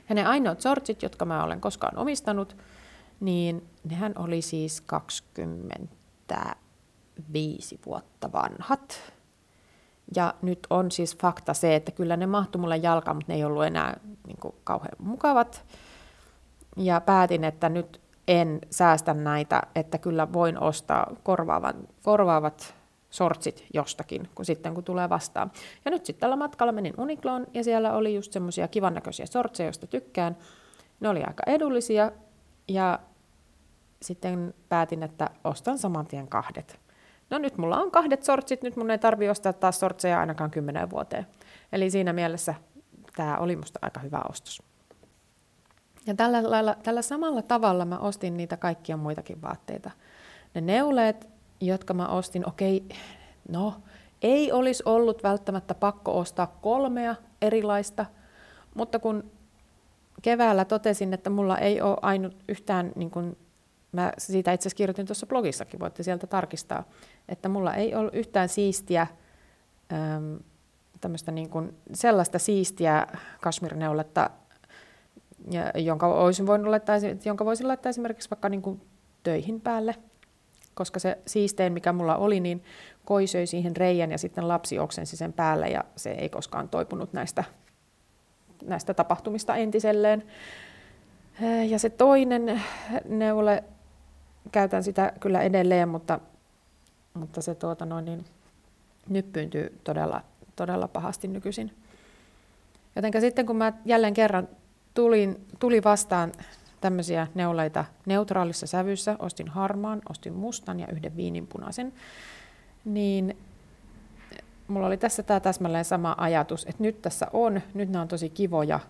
Ja 0.08 0.14
ne 0.14 0.26
ainoat 0.26 0.60
sortsit, 0.60 1.02
jotka 1.02 1.24
mä 1.24 1.44
olen 1.44 1.60
koskaan 1.60 1.98
omistanut, 1.98 2.56
niin 3.20 3.68
nehän 3.84 4.12
oli 4.16 4.42
siis 4.42 4.80
25 4.80 7.80
vuotta 7.86 8.32
vanhat. 8.32 9.12
Ja 10.16 10.34
nyt 10.42 10.66
on 10.70 10.90
siis 10.90 11.18
fakta 11.18 11.54
se, 11.54 11.76
että 11.76 11.92
kyllä 11.92 12.16
ne 12.16 12.26
mahtui 12.26 12.60
mulle 12.60 12.76
jalkaan, 12.76 13.16
mutta 13.16 13.32
ne 13.32 13.36
ei 13.36 13.44
ollut 13.44 13.64
enää 13.64 14.00
niin 14.26 14.36
kuin, 14.40 14.54
kauhean 14.64 14.96
mukavat. 14.98 15.64
Ja 16.76 17.00
päätin, 17.00 17.44
että 17.44 17.68
nyt 17.68 18.00
en 18.28 18.60
säästä 18.70 19.14
näitä, 19.14 19.62
että 19.74 19.98
kyllä 19.98 20.32
voin 20.32 20.62
ostaa 20.62 21.16
korvaavat, 21.22 21.76
korvaavat 22.02 22.74
sortsit 23.10 23.64
jostakin, 23.74 24.28
kun 24.34 24.44
sitten 24.44 24.74
kun 24.74 24.84
tulee 24.84 25.08
vastaan. 25.08 25.52
Ja 25.84 25.90
nyt 25.90 26.06
sitten 26.06 26.20
tällä 26.20 26.36
matkalla 26.36 26.72
menin 26.72 26.94
Uniqloon 26.98 27.46
ja 27.54 27.64
siellä 27.64 27.92
oli 27.92 28.14
just 28.14 28.32
semmoisia 28.32 28.68
kivan 28.68 28.94
näköisiä 28.94 29.26
sortseja, 29.26 29.66
joista 29.66 29.86
tykkään. 29.86 30.36
Ne 31.00 31.08
oli 31.08 31.24
aika 31.24 31.42
edullisia 31.46 32.12
ja 32.68 32.98
sitten 34.02 34.54
päätin, 34.68 35.02
että 35.02 35.30
ostan 35.44 35.78
saman 35.78 36.06
tien 36.06 36.28
kahdet 36.28 36.86
no 37.30 37.38
nyt 37.38 37.58
mulla 37.58 37.78
on 37.78 37.90
kahdet 37.90 38.22
sortsit, 38.22 38.62
nyt 38.62 38.76
mun 38.76 38.90
ei 38.90 38.98
tarvi 38.98 39.28
ostaa 39.28 39.52
taas 39.52 39.80
sortseja 39.80 40.20
ainakaan 40.20 40.50
kymmenen 40.50 40.90
vuoteen. 40.90 41.26
Eli 41.72 41.90
siinä 41.90 42.12
mielessä 42.12 42.54
tämä 43.16 43.38
oli 43.38 43.56
musta 43.56 43.78
aika 43.82 44.00
hyvä 44.00 44.20
ostos. 44.30 44.62
Ja 46.06 46.14
tällä, 46.14 46.50
lailla, 46.50 46.76
tällä 46.82 47.02
samalla 47.02 47.42
tavalla 47.42 47.84
mä 47.84 47.98
ostin 47.98 48.36
niitä 48.36 48.56
kaikkia 48.56 48.96
muitakin 48.96 49.42
vaatteita. 49.42 49.90
Ne 50.54 50.60
neuleet, 50.60 51.28
jotka 51.60 51.94
mä 51.94 52.08
ostin, 52.08 52.48
okei, 52.48 52.88
no 53.48 53.74
ei 54.22 54.52
olisi 54.52 54.82
ollut 54.86 55.22
välttämättä 55.22 55.74
pakko 55.74 56.18
ostaa 56.18 56.46
kolmea 56.46 57.14
erilaista, 57.42 58.06
mutta 58.74 58.98
kun 58.98 59.30
keväällä 60.26 60.64
totesin, 60.64 61.14
että 61.14 61.30
mulla 61.30 61.58
ei 61.58 61.80
ole 61.80 61.96
ainut 62.02 62.36
yhtään 62.48 62.92
niin 62.96 63.10
kuin 63.10 63.36
Mä 63.92 64.12
siitä 64.18 64.52
itse 64.52 64.62
asiassa 64.62 64.76
kirjoitin 64.76 65.06
tuossa 65.06 65.26
blogissakin, 65.26 65.80
voitte 65.80 66.02
sieltä 66.02 66.26
tarkistaa, 66.26 66.84
että 67.28 67.48
mulla 67.48 67.74
ei 67.74 67.94
ollut 67.94 68.14
yhtään 68.14 68.48
siistiä, 68.48 69.06
äm, 69.92 70.38
tämmöistä 71.00 71.32
niin 71.32 71.50
kuin 71.50 71.76
sellaista 71.94 72.38
siistiä 72.38 73.06
kasmirneuletta, 73.40 74.30
jonka 75.74 76.08
voisin, 76.08 76.46
voinut 76.46 76.66
laittaa, 76.66 76.96
jonka 77.24 77.44
voisin 77.44 77.68
laittaa 77.68 77.90
esimerkiksi 77.90 78.30
vaikka 78.30 78.48
niin 78.48 78.62
kuin 78.62 78.80
töihin 79.22 79.60
päälle, 79.60 79.94
koska 80.74 80.98
se 80.98 81.18
siistein, 81.26 81.72
mikä 81.72 81.92
mulla 81.92 82.16
oli, 82.16 82.40
niin 82.40 82.62
koi 83.04 83.26
söi 83.26 83.46
siihen 83.46 83.76
reijän 83.76 84.10
ja 84.10 84.18
sitten 84.18 84.48
lapsi 84.48 84.78
oksensi 84.78 85.16
sen 85.16 85.32
päälle 85.32 85.68
ja 85.68 85.84
se 85.96 86.10
ei 86.10 86.28
koskaan 86.28 86.68
toipunut 86.68 87.12
näistä, 87.12 87.44
näistä 88.64 88.94
tapahtumista 88.94 89.56
entiselleen. 89.56 90.22
Ja 91.68 91.78
se 91.78 91.90
toinen 91.90 92.62
neule 93.08 93.64
käytän 94.52 94.84
sitä 94.84 95.12
kyllä 95.20 95.42
edelleen, 95.42 95.88
mutta, 95.88 96.20
mutta 97.14 97.42
se 97.42 97.54
tuota 97.54 97.86
noin, 97.86 98.04
niin 98.04 98.24
nyppyyntyy 99.08 99.80
todella, 99.84 100.22
todella 100.56 100.88
pahasti 100.88 101.28
nykyisin. 101.28 101.72
Jotenka 102.96 103.20
sitten 103.20 103.46
kun 103.46 103.56
mä 103.56 103.72
jälleen 103.84 104.14
kerran 104.14 104.48
tulin, 104.94 105.46
tuli 105.58 105.84
vastaan 105.84 106.32
tämmöisiä 106.80 107.26
neuleita 107.34 107.84
neutraalissa 108.06 108.66
sävyssä, 108.66 109.16
ostin 109.18 109.48
harmaan, 109.48 110.02
ostin 110.08 110.32
mustan 110.32 110.80
ja 110.80 110.86
yhden 110.92 111.16
viininpunaisen, 111.16 111.92
niin 112.84 113.36
mulla 114.68 114.86
oli 114.86 114.96
tässä 114.96 115.22
tämä 115.22 115.40
täsmälleen 115.40 115.84
sama 115.84 116.14
ajatus, 116.18 116.64
että 116.64 116.82
nyt 116.82 117.02
tässä 117.02 117.26
on, 117.32 117.60
nyt 117.74 117.90
nämä 117.90 118.02
on 118.02 118.08
tosi 118.08 118.30
kivoja, 118.30 118.80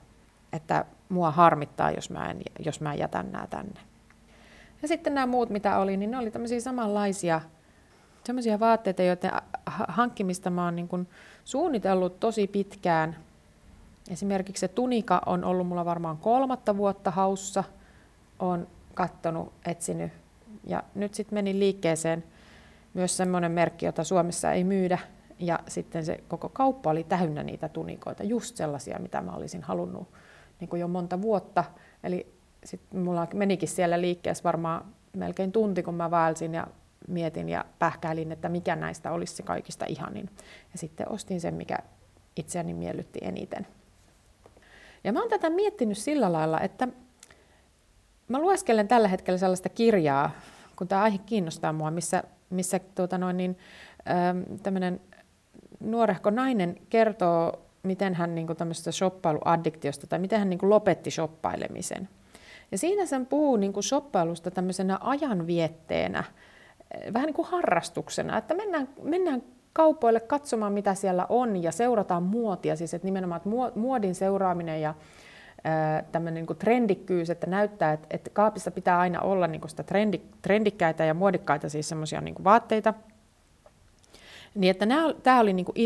että 0.52 0.84
mua 1.08 1.30
harmittaa, 1.30 1.90
jos 1.90 2.10
mä, 2.10 2.30
en, 2.30 2.40
jos 2.64 2.80
mä 2.80 2.94
jätän 2.94 3.32
nämä 3.32 3.46
tänne. 3.46 3.80
Ja 4.82 4.88
sitten 4.88 5.14
nämä 5.14 5.26
muut, 5.26 5.50
mitä 5.50 5.78
oli, 5.78 5.96
niin 5.96 6.10
ne 6.10 6.18
oli 6.18 6.30
tämmöisiä 6.30 6.60
samanlaisia 6.60 7.40
semmoisia 8.26 8.60
vaatteita, 8.60 9.02
joiden 9.02 9.30
hankkimista 9.88 10.50
mä 10.50 10.64
oon 10.64 10.76
niin 10.76 10.88
kuin 10.88 11.08
suunnitellut 11.44 12.20
tosi 12.20 12.46
pitkään. 12.46 13.16
Esimerkiksi 14.10 14.60
se 14.60 14.68
tunika 14.68 15.22
on 15.26 15.44
ollut 15.44 15.66
mulla 15.66 15.84
varmaan 15.84 16.18
kolmatta 16.18 16.76
vuotta 16.76 17.10
haussa. 17.10 17.64
Olen 18.38 18.66
kattonut, 18.94 19.52
etsinyt 19.66 20.12
ja 20.66 20.82
nyt 20.94 21.14
sitten 21.14 21.36
menin 21.36 21.60
liikkeeseen 21.60 22.24
myös 22.94 23.16
semmoinen 23.16 23.52
merkki, 23.52 23.86
jota 23.86 24.04
Suomessa 24.04 24.52
ei 24.52 24.64
myydä. 24.64 24.98
Ja 25.38 25.58
sitten 25.68 26.04
se 26.04 26.20
koko 26.28 26.48
kauppa 26.48 26.90
oli 26.90 27.04
täynnä 27.04 27.42
niitä 27.42 27.68
tunikoita, 27.68 28.22
just 28.22 28.56
sellaisia, 28.56 28.98
mitä 28.98 29.20
mä 29.20 29.32
olisin 29.32 29.62
halunnut 29.62 30.08
niin 30.60 30.68
kuin 30.68 30.80
jo 30.80 30.88
monta 30.88 31.22
vuotta. 31.22 31.64
Eli 32.04 32.32
sitten 32.64 33.00
mulla 33.00 33.26
menikin 33.34 33.68
siellä 33.68 34.00
liikkeessä 34.00 34.44
varmaan 34.44 34.84
melkein 35.16 35.52
tunti, 35.52 35.82
kun 35.82 35.94
mä 35.94 36.10
vaelsin 36.10 36.54
ja 36.54 36.66
mietin 37.08 37.48
ja 37.48 37.64
pähkäilin, 37.78 38.32
että 38.32 38.48
mikä 38.48 38.76
näistä 38.76 39.12
olisi 39.12 39.36
se 39.36 39.42
kaikista 39.42 39.84
ihanin. 39.88 40.30
Ja 40.72 40.78
sitten 40.78 41.12
ostin 41.12 41.40
sen, 41.40 41.54
mikä 41.54 41.78
itseäni 42.36 42.74
miellytti 42.74 43.18
eniten. 43.22 43.66
Ja 45.04 45.12
mä 45.12 45.20
oon 45.20 45.30
tätä 45.30 45.50
miettinyt 45.50 45.98
sillä 45.98 46.32
lailla, 46.32 46.60
että 46.60 46.88
mä 48.28 48.38
lueskelen 48.38 48.88
tällä 48.88 49.08
hetkellä 49.08 49.38
sellaista 49.38 49.68
kirjaa, 49.68 50.30
kun 50.76 50.88
tämä 50.88 51.02
aihe 51.02 51.18
kiinnostaa 51.18 51.72
mua, 51.72 51.90
missä, 51.90 52.22
missä 52.50 52.80
tuota 52.94 53.18
noin, 53.18 53.36
niin, 53.36 53.58
tämmöinen 54.62 55.00
nuorehko 55.90 56.30
nainen 56.30 56.76
kertoo, 56.90 57.52
miten 57.82 58.14
hän 58.14 58.34
niin 58.34 58.46
kuin 58.46 58.56
tämmöisestä 58.56 58.92
shoppailuaddiktiosta 58.92 60.06
tai 60.06 60.18
miten 60.18 60.38
hän 60.38 60.50
niin 60.50 60.58
kuin 60.58 60.70
lopetti 60.70 61.10
shoppailemisen. 61.10 62.08
Ja 62.72 62.78
siinä 62.78 63.06
sen 63.06 63.26
puhuu 63.26 63.56
niin 63.56 63.72
kuin 63.72 63.84
shoppailusta 63.84 64.50
tämmöisenä 64.50 64.98
ajanvietteenä, 65.00 66.24
vähän 67.12 67.26
niin 67.26 67.34
kuin 67.34 67.48
harrastuksena, 67.48 68.38
että 68.38 68.54
mennään, 68.54 68.88
mennään 69.02 69.42
kaupoille 69.72 70.20
katsomaan, 70.20 70.72
mitä 70.72 70.94
siellä 70.94 71.26
on 71.28 71.62
ja 71.62 71.72
seurataan 71.72 72.22
muotia, 72.22 72.76
siis 72.76 72.94
että 72.94 73.06
nimenomaan 73.06 73.38
että 73.38 73.78
muodin 73.80 74.14
seuraaminen 74.14 74.80
ja 74.80 74.94
tämmöinen 76.12 76.34
niin 76.34 76.46
kuin 76.46 76.58
trendikkyys, 76.58 77.30
että 77.30 77.46
näyttää, 77.46 77.92
että, 77.92 78.06
että 78.10 78.30
kaapissa 78.30 78.70
pitää 78.70 78.98
aina 78.98 79.20
olla 79.20 79.46
niin 79.46 79.60
kuin 79.60 79.70
sitä 79.70 79.82
trendi, 79.82 80.20
trendikkäitä 80.42 81.04
ja 81.04 81.14
muodikkaita, 81.14 81.68
siis 81.68 81.88
semmoisia 81.88 82.20
niin 82.20 82.44
vaatteita. 82.44 82.94
Niin 84.56 84.70
että 84.70 84.86
nämä, 84.86 85.14
tämä 85.22 85.40
oli 85.40 85.52
niin 85.52 85.66
kuin 85.66 85.76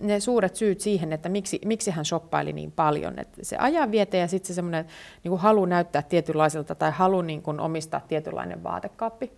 ne 0.00 0.20
suuret 0.20 0.56
syyt 0.56 0.80
siihen, 0.80 1.12
että 1.12 1.28
miksi, 1.28 1.60
miksi 1.64 1.90
hän 1.90 2.04
shoppaili 2.04 2.52
niin 2.52 2.72
paljon. 2.72 3.18
Että 3.18 3.38
se 3.42 3.56
ajanviete 3.56 4.18
ja 4.18 4.28
sitten 4.28 4.48
se 4.48 4.54
semmoinen 4.54 4.86
niin 5.24 5.38
halu 5.38 5.64
näyttää 5.64 6.02
tietynlaiselta 6.02 6.74
tai 6.74 6.90
halu 6.90 7.22
niin 7.22 7.42
kuin 7.42 7.60
omistaa 7.60 8.00
tietynlainen 8.00 8.62
vaatekaappi. 8.62 9.32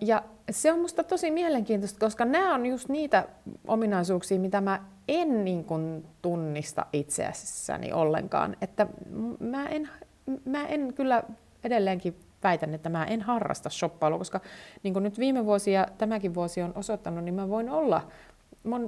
Ja 0.00 0.22
se 0.50 0.72
on 0.72 0.80
musta 0.80 1.04
tosi 1.04 1.30
mielenkiintoista, 1.30 2.00
koska 2.00 2.24
nämä 2.24 2.54
on 2.54 2.66
just 2.66 2.88
niitä 2.88 3.28
ominaisuuksia, 3.66 4.38
mitä 4.38 4.60
mä 4.60 4.84
en 5.08 5.44
niin 5.44 5.64
kuin 5.64 6.06
tunnista 6.22 6.86
itseässäni 6.92 7.92
ollenkaan. 7.92 8.56
Että 8.60 8.86
mä 9.40 9.68
en, 9.68 9.88
mä 10.44 10.66
en 10.66 10.94
kyllä 10.94 11.22
edelleenkin 11.64 12.16
väitän, 12.42 12.74
että 12.74 12.88
mä 12.88 13.04
en 13.04 13.22
harrasta 13.22 13.70
shoppailua, 13.70 14.18
koska 14.18 14.40
niin 14.82 14.92
kuin 14.92 15.02
nyt 15.02 15.18
viime 15.18 15.44
vuosi 15.44 15.72
ja 15.72 15.86
tämäkin 15.98 16.34
vuosi 16.34 16.62
on 16.62 16.72
osoittanut, 16.74 17.24
niin 17.24 17.34
mä 17.34 17.48
voin 17.48 17.70
olla 17.70 18.02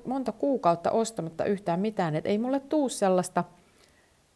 monta 0.07 0.33
kuukautta 0.33 0.91
ostamatta 0.91 1.45
yhtään 1.45 1.81
mitään. 1.81 2.17
Että 2.17 2.31
ei 2.31 2.39
mulle 2.39 2.61
tuu 2.61 2.89
sellaista 2.89 3.45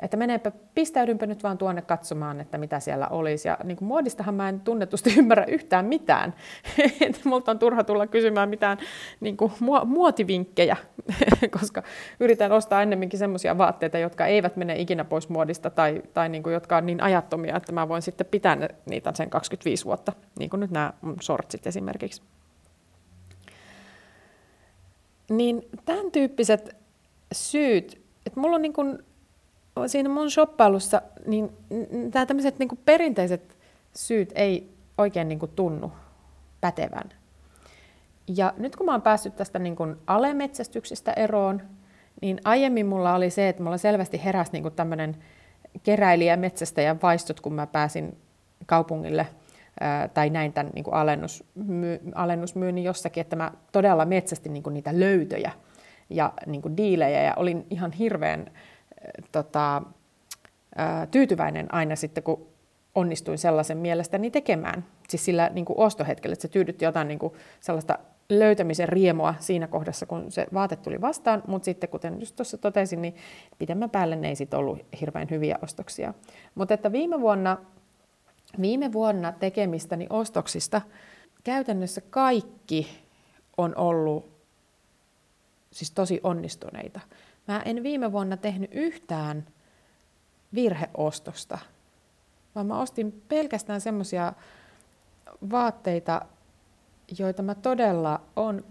että 0.00 0.16
meneepä, 0.16 0.52
pistäydynpä 0.74 1.26
nyt 1.26 1.42
vaan 1.42 1.58
tuonne 1.58 1.82
katsomaan, 1.82 2.40
että 2.40 2.58
mitä 2.58 2.80
siellä 2.80 3.08
olisi. 3.08 3.48
Ja 3.48 3.58
niin 3.64 3.76
kuin 3.76 3.88
muodistahan 3.88 4.34
mä 4.34 4.48
en 4.48 4.60
tunnetusti 4.60 5.14
ymmärrä 5.18 5.44
yhtään 5.44 5.84
mitään. 5.84 6.34
että 7.06 7.20
multa 7.24 7.50
on 7.50 7.58
turha 7.58 7.84
tulla 7.84 8.06
kysymään 8.06 8.48
mitään 8.48 8.78
niin 9.20 9.36
kuin 9.36 9.52
muotivinkkejä, 9.84 10.76
koska 11.60 11.82
yritän 12.20 12.52
ostaa 12.52 12.82
ennemminkin 12.82 13.18
semmoisia 13.18 13.58
vaatteita, 13.58 13.98
jotka 13.98 14.26
eivät 14.26 14.56
mene 14.56 14.80
ikinä 14.80 15.04
pois 15.04 15.28
muodista 15.28 15.70
tai, 15.70 16.02
tai 16.14 16.28
niin 16.28 16.42
kuin, 16.42 16.54
jotka 16.54 16.76
on 16.76 16.86
niin 16.86 17.02
ajattomia, 17.02 17.56
että 17.56 17.72
mä 17.72 17.88
voin 17.88 18.02
sitten 18.02 18.26
pitää 18.26 18.56
niitä 18.90 19.12
sen 19.14 19.30
25 19.30 19.84
vuotta, 19.84 20.12
niin 20.38 20.50
kuin 20.50 20.60
nyt 20.60 20.70
nämä 20.70 20.92
sortsit 21.20 21.66
esimerkiksi. 21.66 22.22
Niin 25.30 25.62
tämän 25.84 26.10
tyyppiset 26.10 26.76
syyt, 27.32 28.00
että 28.26 28.40
mulla 28.40 28.56
on 28.56 28.62
niin 28.62 28.72
kuin 28.72 28.98
siinä 29.86 30.08
mun 30.08 30.30
shoppailussa, 30.30 31.02
niin 31.26 31.50
tämä 32.10 32.26
tämmöiset 32.26 32.58
niin 32.58 32.78
perinteiset 32.84 33.56
syyt 33.96 34.32
ei 34.34 34.70
oikein 34.98 35.28
niin 35.28 35.40
tunnu 35.56 35.92
pätevän. 36.60 37.12
Ja 38.36 38.54
nyt 38.56 38.76
kun 38.76 38.86
mä 38.86 38.92
oon 38.92 39.02
päässyt 39.02 39.36
tästä 39.36 39.58
niin 39.58 39.76
kuin 39.76 39.96
alemetsästyksestä 40.06 41.12
eroon, 41.12 41.62
niin 42.22 42.40
aiemmin 42.44 42.86
mulla 42.86 43.14
oli 43.14 43.30
se, 43.30 43.48
että 43.48 43.62
mulla 43.62 43.78
selvästi 43.78 44.24
heräsi 44.24 44.52
niin 44.52 44.72
tämmöinen 44.72 45.16
keräilijä 45.82 46.36
metsästäjän 46.36 46.98
vaistot, 47.02 47.40
kun 47.40 47.52
mä 47.52 47.66
pääsin 47.66 48.16
kaupungille 48.66 49.26
tai 50.14 50.30
näin 50.30 50.52
tämän 50.52 50.72
niin 50.74 50.84
alennusmy, 50.92 52.00
alennusmyynnin 52.14 52.84
jossakin, 52.84 53.20
että 53.20 53.36
mä 53.36 53.52
todella 53.72 54.04
metsästin 54.04 54.52
niin 54.52 54.62
niitä 54.70 55.00
löytöjä 55.00 55.52
ja 56.10 56.32
niin 56.46 56.76
diilejä 56.76 57.22
ja 57.22 57.34
olin 57.36 57.66
ihan 57.70 57.92
hirveän 57.92 58.50
tota, 59.32 59.82
tyytyväinen 61.10 61.74
aina 61.74 61.96
sitten, 61.96 62.22
kun 62.22 62.46
onnistuin 62.94 63.38
sellaisen 63.38 63.78
mielestäni 63.78 64.30
tekemään. 64.30 64.84
Siis 65.08 65.24
sillä 65.24 65.50
niin 65.54 65.64
kuin 65.64 65.78
ostohetkellä, 65.78 66.32
että 66.32 66.42
se 66.42 66.48
tyydytti 66.48 66.84
jotain 66.84 67.08
niin 67.08 67.18
kuin 67.18 67.32
sellaista 67.60 67.98
löytämisen 68.28 68.88
riemua 68.88 69.34
siinä 69.38 69.66
kohdassa, 69.66 70.06
kun 70.06 70.32
se 70.32 70.46
vaate 70.54 70.76
tuli 70.76 71.00
vastaan, 71.00 71.42
mutta 71.46 71.64
sitten 71.64 71.90
kuten 71.90 72.20
just 72.20 72.36
tuossa 72.36 72.58
totesin, 72.58 73.02
niin 73.02 73.16
pidemmän 73.58 73.90
päälle 73.90 74.16
ne 74.16 74.28
ei 74.28 74.36
sitten 74.36 74.58
ollut 74.58 74.86
hirveän 75.00 75.30
hyviä 75.30 75.58
ostoksia. 75.62 76.14
Mutta 76.54 76.74
että 76.74 76.92
viime 76.92 77.20
vuonna, 77.20 77.56
viime 78.60 78.92
vuonna 78.92 79.32
tekemistäni 79.32 80.06
ostoksista 80.10 80.80
käytännössä 81.44 82.00
kaikki 82.00 82.88
on 83.56 83.76
ollut 83.76 84.36
siis 85.70 85.90
tosi 85.90 86.20
onnistuneita. 86.22 87.00
Mä 87.48 87.62
en 87.64 87.82
viime 87.82 88.12
vuonna 88.12 88.36
tehnyt 88.36 88.70
yhtään 88.74 89.46
virheostosta, 90.54 91.58
vaan 92.54 92.66
mä 92.66 92.80
ostin 92.80 93.22
pelkästään 93.28 93.80
semmoisia 93.80 94.32
vaatteita, 95.50 96.20
joita 97.18 97.42
mä 97.42 97.54
todella 97.54 98.20
on, 98.36 98.64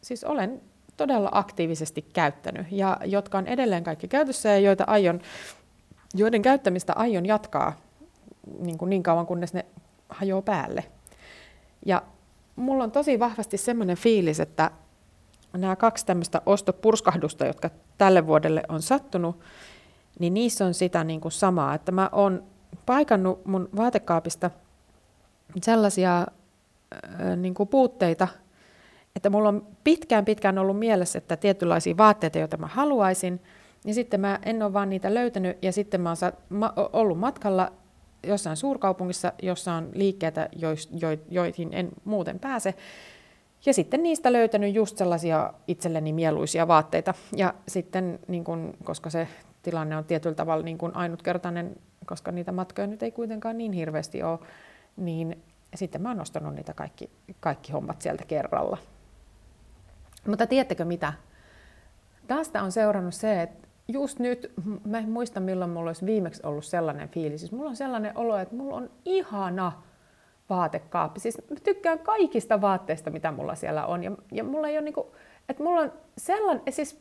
siis 0.00 0.24
olen 0.24 0.60
todella 0.96 1.28
aktiivisesti 1.32 2.02
käyttänyt 2.02 2.66
ja 2.70 2.98
jotka 3.04 3.38
on 3.38 3.46
edelleen 3.46 3.84
kaikki 3.84 4.08
käytössä 4.08 4.48
ja 4.48 4.58
joita 4.58 4.84
aion, 4.86 5.20
joiden 6.14 6.42
käyttämistä 6.42 6.92
aion 6.96 7.26
jatkaa 7.26 7.80
niin, 8.58 8.78
kuin 8.78 8.90
niin 8.90 9.02
kauan, 9.02 9.26
kunnes 9.26 9.54
ne 9.54 9.64
hajoaa 10.08 10.42
päälle. 10.42 10.84
Ja 11.86 12.02
mulla 12.56 12.84
on 12.84 12.92
tosi 12.92 13.18
vahvasti 13.18 13.56
semmoinen 13.56 13.96
fiilis, 13.96 14.40
että 14.40 14.70
nämä 15.54 15.76
kaksi 15.76 16.06
tämmöistä 16.06 16.42
ostopurskahdusta, 16.46 17.46
jotka 17.46 17.70
tälle 17.98 18.26
vuodelle 18.26 18.62
on 18.68 18.82
sattunut, 18.82 19.40
niin 20.18 20.34
niissä 20.34 20.64
on 20.64 20.74
sitä 20.74 21.04
niin 21.04 21.20
kuin 21.20 21.32
samaa, 21.32 21.74
että 21.74 21.92
mä 21.92 22.08
oon 22.12 22.42
paikannut 22.86 23.46
mun 23.46 23.68
vaatekaapista 23.76 24.50
sellaisia 25.62 26.20
äh, 26.20 27.36
niin 27.36 27.54
kuin 27.54 27.68
puutteita, 27.68 28.28
että 29.16 29.30
mulla 29.30 29.48
on 29.48 29.66
pitkään 29.84 30.24
pitkään 30.24 30.58
ollut 30.58 30.78
mielessä, 30.78 31.18
että 31.18 31.36
tietynlaisia 31.36 31.96
vaatteita, 31.96 32.38
joita 32.38 32.56
mä 32.56 32.66
haluaisin, 32.66 33.40
ja 33.84 33.94
sitten 33.94 34.20
mä 34.20 34.38
en 34.42 34.62
ole 34.62 34.72
vaan 34.72 34.90
niitä 34.90 35.14
löytänyt, 35.14 35.58
ja 35.62 35.72
sitten 35.72 36.00
mä 36.00 36.08
oon 36.08 36.16
sa- 36.16 36.32
ma- 36.48 36.74
ollut 36.92 37.18
matkalla 37.18 37.72
jossain 38.22 38.56
suurkaupungissa, 38.56 39.32
jossa 39.42 39.72
on 39.72 39.88
liikkeitä, 39.92 40.48
joihin 41.30 41.68
en 41.72 41.88
muuten 42.04 42.38
pääse, 42.38 42.74
ja 43.66 43.74
sitten 43.74 44.02
niistä 44.02 44.32
löytänyt 44.32 44.74
just 44.74 44.96
sellaisia 44.96 45.52
itselleni 45.68 46.12
mieluisia 46.12 46.68
vaatteita. 46.68 47.14
Ja 47.36 47.54
sitten, 47.68 48.18
niin 48.28 48.44
kun, 48.44 48.74
koska 48.84 49.10
se 49.10 49.28
tilanne 49.62 49.96
on 49.96 50.04
tietyllä 50.04 50.34
tavalla 50.34 50.64
niin 50.64 50.78
kun 50.78 50.96
ainutkertainen, 50.96 51.76
koska 52.06 52.32
niitä 52.32 52.52
matkoja 52.52 52.86
nyt 52.86 53.02
ei 53.02 53.10
kuitenkaan 53.10 53.58
niin 53.58 53.72
hirveästi 53.72 54.22
ole, 54.22 54.38
niin 54.96 55.42
sitten 55.74 56.02
mä 56.02 56.08
oon 56.08 56.16
nostanut 56.18 56.54
niitä 56.54 56.74
kaikki, 56.74 57.10
kaikki 57.40 57.72
hommat 57.72 58.02
sieltä 58.02 58.24
kerralla. 58.24 58.78
Mutta 60.26 60.46
tiedättekö 60.46 60.84
mitä? 60.84 61.12
Tästä 62.26 62.62
on 62.62 62.72
seurannut 62.72 63.14
se, 63.14 63.42
että 63.42 63.68
just 63.88 64.18
nyt, 64.18 64.52
mä 64.86 64.98
en 64.98 65.10
muista 65.10 65.40
milloin 65.40 65.70
mulla 65.70 65.90
olisi 65.90 66.06
viimeksi 66.06 66.42
ollut 66.44 66.64
sellainen 66.64 67.08
fiilis. 67.08 67.40
Siis 67.40 67.52
mulla 67.52 67.70
on 67.70 67.76
sellainen 67.76 68.18
olo, 68.18 68.38
että 68.38 68.54
mulla 68.54 68.76
on 68.76 68.90
ihana 69.04 69.72
vaatekaappi. 70.50 71.20
Siis 71.20 71.38
mä 71.50 71.56
tykkään 71.64 71.98
kaikista 71.98 72.60
vaatteista, 72.60 73.10
mitä 73.10 73.32
mulla 73.32 73.54
siellä 73.54 73.86
on. 73.86 74.04
Ja, 74.04 74.12
ja 74.32 74.44
mulla 74.44 74.68
ei 74.68 74.78
ole 74.78 74.84
niinku, 74.84 75.14
että 75.48 75.62
mulla 75.62 75.80
on 75.80 75.92
sellainen, 76.18 76.72
siis 76.72 77.00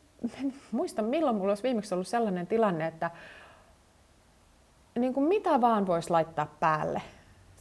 muista 0.71 1.01
milloin 1.01 1.35
mulla 1.35 1.51
olisi 1.51 1.63
viimeksi 1.63 1.93
ollut 1.93 2.07
sellainen 2.07 2.47
tilanne, 2.47 2.87
että 2.87 3.11
niin 4.99 5.23
mitä 5.23 5.61
vaan 5.61 5.87
voisi 5.87 6.09
laittaa 6.09 6.55
päälle 6.59 7.01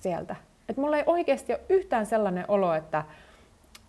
sieltä. 0.01 0.37
Että 0.69 0.83
mulla 0.83 0.97
ei 0.97 1.05
oikeasti 1.07 1.53
ole 1.53 1.61
yhtään 1.69 2.07
sellainen 2.07 2.45
olo, 2.49 2.75
että, 2.75 3.05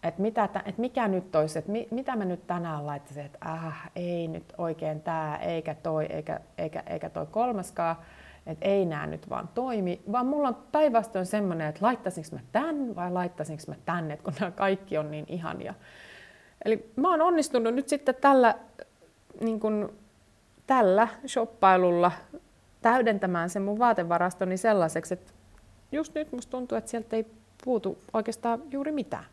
että, 0.03 0.21
mitä, 0.21 0.43
että 0.43 0.81
mikä 0.81 1.07
nyt 1.07 1.35
olisi, 1.35 1.59
että 1.59 1.71
mi, 1.71 1.87
mitä 1.91 2.15
mä 2.15 2.25
nyt 2.25 2.47
tänään 2.47 2.85
laittaisin, 2.85 3.25
että 3.25 3.37
äh, 3.45 3.91
ei 3.95 4.27
nyt 4.27 4.53
oikein 4.57 5.01
tämä, 5.01 5.37
eikä 5.41 5.75
toi, 5.75 6.05
eikä, 6.05 6.39
eikä, 6.57 6.83
eikä 6.87 7.09
toi 7.09 7.25
kolmaskaan 7.31 7.95
että 8.47 8.65
ei 8.65 8.85
nämä 8.85 9.07
nyt 9.07 9.29
vaan 9.29 9.49
toimi, 9.53 10.01
vaan 10.11 10.25
mulla 10.25 10.47
on 10.47 10.57
päinvastoin 10.71 11.25
semmoinen, 11.25 11.67
että 11.67 11.85
laittaisinko 11.85 12.29
mä 12.31 12.41
tän 12.51 12.95
vai 12.95 13.11
laittaisinko 13.11 13.63
mä 13.67 13.75
tänne, 13.85 14.17
kun 14.17 14.33
nämä 14.39 14.51
kaikki 14.51 14.97
on 14.97 15.11
niin 15.11 15.25
ihania. 15.27 15.73
Eli 16.65 16.91
mä 16.95 17.09
oon 17.09 17.21
onnistunut 17.21 17.75
nyt 17.75 17.89
sitten 17.89 18.15
tällä, 18.21 18.55
niin 19.41 19.59
kun, 19.59 19.93
tällä 20.67 21.07
shoppailulla 21.27 22.11
täydentämään 22.81 23.49
sen 23.49 23.61
mun 23.61 23.79
vaatevarastoni 23.79 24.57
sellaiseksi, 24.57 25.13
että 25.13 25.33
just 25.91 26.15
nyt 26.15 26.31
musta 26.31 26.51
tuntuu, 26.51 26.77
että 26.77 26.91
sieltä 26.91 27.15
ei 27.15 27.25
puutu 27.65 27.97
oikeastaan 28.13 28.63
juuri 28.71 28.91
mitään. 28.91 29.25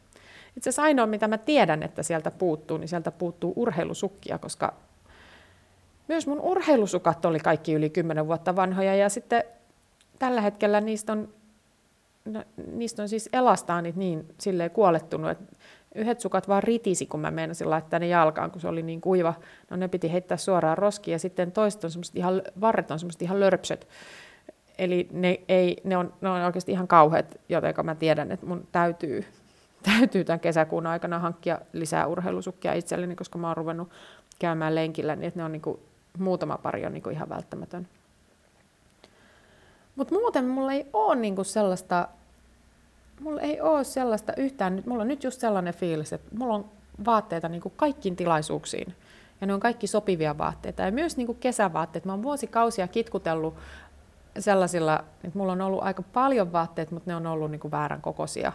Itse 0.57 0.71
asiassa 0.71 0.83
ainoa, 0.83 1.07
mitä 1.07 1.29
mä 1.29 1.39
tiedän, 1.39 1.83
että 1.83 2.03
sieltä 2.03 2.31
puuttuu, 2.31 2.77
niin 2.77 2.89
sieltä 2.89 3.11
puuttuu 3.11 3.53
urheilusukkia, 3.57 4.39
koska 4.39 4.75
myös 6.11 6.27
mun 6.27 6.41
urheilusukat 6.41 7.25
oli 7.25 7.39
kaikki 7.39 7.75
yli 7.75 7.91
10 7.91 8.27
vuotta 8.27 8.57
vanhoja 8.57 8.95
ja 8.95 9.09
sitten 9.09 9.45
tällä 10.19 10.41
hetkellä 10.41 10.81
niistä 10.81 11.13
on, 11.13 11.29
no, 12.25 12.45
niistä 12.73 13.03
on 13.03 13.09
siis 13.09 13.29
elastaanit 13.33 13.97
niin 13.97 14.35
silleen 14.39 14.71
kuolettunut, 14.71 15.31
että 15.31 15.57
yhdet 15.95 16.21
sukat 16.21 16.49
vaan 16.49 16.63
ritisi, 16.63 17.07
kun 17.07 17.21
mä 17.21 17.31
meinasin 17.31 17.71
laittaa 17.71 17.99
ne 17.99 18.07
jalkaan, 18.07 18.51
kun 18.51 18.61
se 18.61 18.69
oli 18.69 18.83
niin 18.83 19.01
kuiva. 19.01 19.35
No 19.71 19.77
ne 19.77 19.89
piti 19.89 20.13
heittää 20.13 20.37
suoraan 20.37 20.79
roskiin 20.79 21.13
ja 21.13 21.19
sitten 21.19 21.53
toiset 21.53 21.85
on 21.85 21.91
semmoista 21.91 22.19
ihan, 22.19 22.43
varret 22.61 22.91
on 22.91 22.99
semmoista 22.99 23.25
ihan 23.25 23.41
lörpsöt. 23.41 23.89
Eli 24.79 25.09
ne, 25.13 25.41
ei, 25.49 25.77
ne, 25.85 25.97
on, 25.97 26.15
ne 26.21 26.29
on 26.29 26.43
oikeasti 26.43 26.73
ihan 26.73 26.89
kauheat, 26.89 27.41
joten 27.49 27.75
mä 27.83 27.95
tiedän, 27.95 28.33
että 28.33 28.47
mun 28.47 28.69
täytyy, 28.73 29.25
täytyy 29.99 30.25
tämän 30.25 30.41
kesäkuun 30.41 30.87
aikana 30.87 31.19
hankkia 31.19 31.59
lisää 31.73 32.07
urheilusukkia 32.07 32.73
itselleni, 32.73 33.17
koska 33.17 33.39
mä 33.39 33.49
oon 33.49 33.57
ruvennut 33.57 33.91
käymään 34.39 34.75
lenkillä, 34.75 35.17
niin 35.17 35.29
että 35.29 35.41
ne 35.41 35.45
on 35.45 35.53
niin 35.53 35.63
kuin, 35.63 35.81
muutama 36.19 36.59
pari 36.59 36.87
on 36.87 36.93
niin 36.93 37.03
kuin 37.03 37.17
ihan 37.17 37.29
välttämätön. 37.29 37.89
Mutta 39.97 40.15
muuten 40.15 40.45
mulla 40.45 40.73
ei 40.73 40.87
ole 40.93 41.17
niin 41.17 41.45
sellaista, 41.45 42.09
mulla 43.21 43.41
ei 43.41 43.61
ole 43.61 43.85
sellaista 43.85 44.33
yhtään, 44.37 44.83
mulla 44.87 45.03
on 45.03 45.09
nyt 45.09 45.25
just 45.25 45.41
sellainen 45.41 45.75
fiilis, 45.75 46.13
että 46.13 46.37
mulla 46.37 46.55
on 46.55 46.65
vaatteita 47.05 47.49
niin 47.49 47.63
kuin 47.63 47.75
kaikkiin 47.77 48.17
tilaisuuksiin. 48.17 48.95
Ja 49.41 49.47
ne 49.47 49.55
on 49.55 49.61
kaikki 49.61 49.87
sopivia 49.87 50.39
vaatteita. 50.39 50.83
Ja 50.83 50.93
myös 50.93 51.17
niin 51.17 51.27
kuin 51.27 51.39
kesävaatteet. 51.39 52.05
Mä 52.05 52.13
oon 52.13 52.23
vuosikausia 52.23 52.89
kitkutellut 52.89 53.55
sellaisilla, 54.39 55.05
että 55.25 55.39
mulla 55.39 55.53
on 55.53 55.61
ollut 55.61 55.83
aika 55.83 56.03
paljon 56.03 56.53
vaatteita, 56.53 56.95
mutta 56.95 57.11
ne 57.11 57.17
on 57.17 57.27
ollut 57.27 57.51
niin 57.51 57.61
kuin 57.61 57.71
väärän 57.71 58.03
kokoisia. 58.03 58.53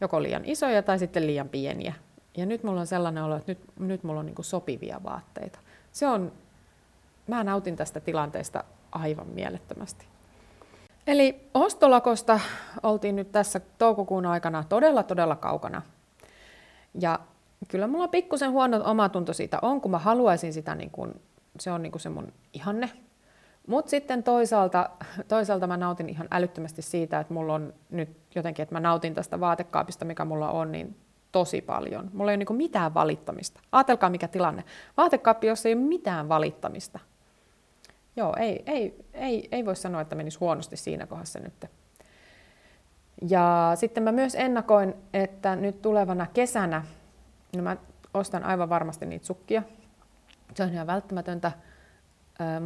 Joko 0.00 0.22
liian 0.22 0.44
isoja 0.44 0.82
tai 0.82 0.98
sitten 0.98 1.26
liian 1.26 1.48
pieniä. 1.48 1.94
Ja 2.36 2.46
nyt 2.46 2.62
mulla 2.62 2.80
on 2.80 2.86
sellainen 2.86 3.24
olo, 3.24 3.36
että 3.36 3.52
nyt, 3.52 3.58
nyt 3.78 4.02
mulla 4.02 4.20
on 4.20 4.26
niin 4.26 4.34
kuin 4.34 4.46
sopivia 4.46 5.00
vaatteita. 5.04 5.58
Se 5.92 6.06
on, 6.06 6.32
mä 7.30 7.44
nautin 7.44 7.76
tästä 7.76 8.00
tilanteesta 8.00 8.64
aivan 8.92 9.26
mielettömästi. 9.26 10.06
Eli 11.06 11.48
ostolakosta 11.54 12.40
oltiin 12.82 13.16
nyt 13.16 13.32
tässä 13.32 13.60
toukokuun 13.78 14.26
aikana 14.26 14.64
todella, 14.68 15.02
todella 15.02 15.36
kaukana. 15.36 15.82
Ja 17.00 17.18
kyllä 17.68 17.86
mulla 17.86 18.08
pikkusen 18.08 18.50
huono 18.50 18.80
omatunto 18.84 19.32
siitä 19.32 19.58
on, 19.62 19.80
kun 19.80 19.90
mä 19.90 19.98
haluaisin 19.98 20.52
sitä, 20.52 20.74
niin 20.74 20.90
kun, 20.90 21.14
se 21.60 21.72
on 21.72 21.82
niin 21.82 21.92
kuin 21.92 22.02
se 22.02 22.08
mun 22.08 22.32
ihanne. 22.52 22.90
Mutta 23.66 23.90
sitten 23.90 24.22
toisaalta, 24.22 24.90
toisaalta 25.28 25.66
mä 25.66 25.76
nautin 25.76 26.08
ihan 26.08 26.28
älyttömästi 26.30 26.82
siitä, 26.82 27.20
että 27.20 27.34
mulla 27.34 27.54
on 27.54 27.74
nyt 27.90 28.16
jotenkin, 28.34 28.62
että 28.62 28.74
mä 28.74 28.80
nautin 28.80 29.14
tästä 29.14 29.40
vaatekaapista, 29.40 30.04
mikä 30.04 30.24
mulla 30.24 30.50
on, 30.50 30.72
niin 30.72 30.96
tosi 31.32 31.60
paljon. 31.60 32.10
Mulla 32.12 32.30
ei 32.30 32.36
ole 32.36 32.44
niin 32.44 32.56
mitään 32.56 32.94
valittamista. 32.94 33.60
Aatelkaa 33.72 34.10
mikä 34.10 34.28
tilanne. 34.28 34.64
Vaatekaappi, 34.96 35.46
jossa 35.46 35.68
ei 35.68 35.74
ole 35.74 35.82
mitään 35.82 36.28
valittamista. 36.28 36.98
Joo, 38.20 38.34
ei, 38.38 38.62
ei, 38.66 39.04
ei, 39.14 39.48
ei 39.52 39.64
voi 39.66 39.76
sanoa, 39.76 40.00
että 40.00 40.14
menisi 40.14 40.38
huonosti 40.38 40.76
siinä 40.76 41.06
kohdassa 41.06 41.38
nyt. 41.38 41.66
Ja 43.28 43.72
sitten 43.74 44.02
mä 44.02 44.12
myös 44.12 44.34
ennakoin, 44.34 44.94
että 45.12 45.56
nyt 45.56 45.82
tulevana 45.82 46.26
kesänä, 46.26 46.84
no 47.56 47.62
mä 47.62 47.76
ostan 48.14 48.44
aivan 48.44 48.68
varmasti 48.68 49.06
niitä 49.06 49.26
sukkia. 49.26 49.62
Se 50.54 50.62
on 50.62 50.72
ihan 50.72 50.86
välttämätöntä, 50.86 51.52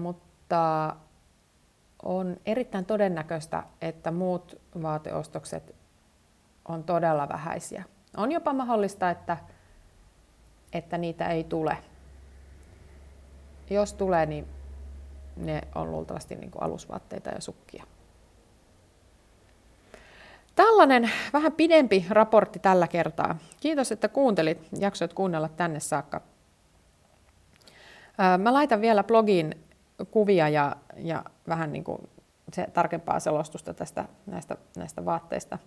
mutta 0.01 0.97
on 2.03 2.37
erittäin 2.47 2.85
todennäköistä, 2.85 3.63
että 3.81 4.11
muut 4.11 4.61
vaateostokset 4.83 5.75
on 6.69 6.85
todella 6.85 7.29
vähäisiä. 7.29 7.85
On 8.17 8.33
jopa 8.33 8.53
mahdollista, 8.53 9.11
että, 9.11 9.37
että 10.73 10.99
niitä 10.99 11.29
ei 11.29 11.45
tule. 11.45 11.79
Jos 13.71 13.95
tulee, 13.95 14.27
niin 14.27 14.54
ne 15.37 15.61
on 15.75 15.91
luultavasti 15.91 16.35
niin 16.35 16.51
alusvaatteita 16.61 17.31
ja 17.31 17.41
sukkia. 17.41 17.85
Tällainen 20.55 21.11
vähän 21.33 21.53
pidempi 21.53 22.07
raportti 22.11 22.59
tällä 22.59 22.89
kertaa. 22.89 23.37
Kiitos, 23.61 23.93
että 23.93 24.09
kuuntelit, 24.09 24.69
jaksoit 24.79 25.13
kuunnella 25.15 25.49
tänne 25.49 25.81
saakka. 25.81 26.21
Mä 28.39 28.53
laitan 28.53 28.81
vielä 28.81 29.05
blogiin 29.05 29.55
kuvia 30.11 30.49
ja, 30.49 30.77
ja 30.97 31.25
vähän 31.49 31.73
niin 31.73 31.85
kuin 31.85 32.09
se 32.53 32.67
tarkempaa 32.73 33.21
selostusta 33.21 33.75
tästä, 33.75 34.05
näistä, 34.27 34.57
näistä 34.77 35.05
vaatteista. 35.05 35.59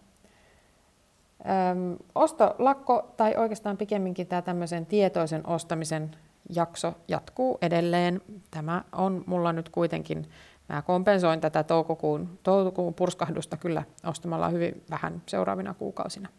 Ostolakko 2.16 3.14
tai 3.18 3.36
oikeastaan 3.36 3.78
pikemminkin 3.78 4.28
tämä 4.28 4.42
tämmöisen 4.42 4.86
tietoisen 4.86 5.48
ostamisen 5.48 6.12
jakso 6.56 6.94
jatkuu 7.08 7.58
edelleen. 7.62 8.22
Tämä 8.52 8.84
on 8.92 9.24
mulla 9.26 9.54
nyt 9.54 9.70
kuitenkin, 9.70 10.30
mä 10.70 10.82
kompensoin 10.82 11.42
tätä 11.42 11.64
toukokuun, 11.64 12.40
toukokuun 12.44 12.94
purskahdusta 12.94 13.58
kyllä 13.58 13.84
ostamalla 14.06 14.50
hyvin 14.50 14.84
vähän 14.90 15.22
seuraavina 15.26 15.74
kuukausina. 15.74 16.30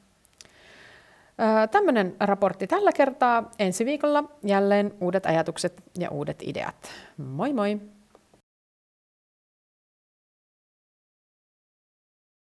Tämmöinen 1.71 2.17
raportti 2.21 2.67
tällä 2.67 2.93
kertaa. 2.93 3.51
Ensi 3.59 3.85
viikolla 3.85 4.25
jälleen 4.45 4.95
uudet 5.01 5.27
ajatukset 5.27 5.83
ja 5.99 6.11
uudet 6.11 6.43
ideat. 6.43 6.91
Moi 7.17 7.53
moi! 7.53 7.81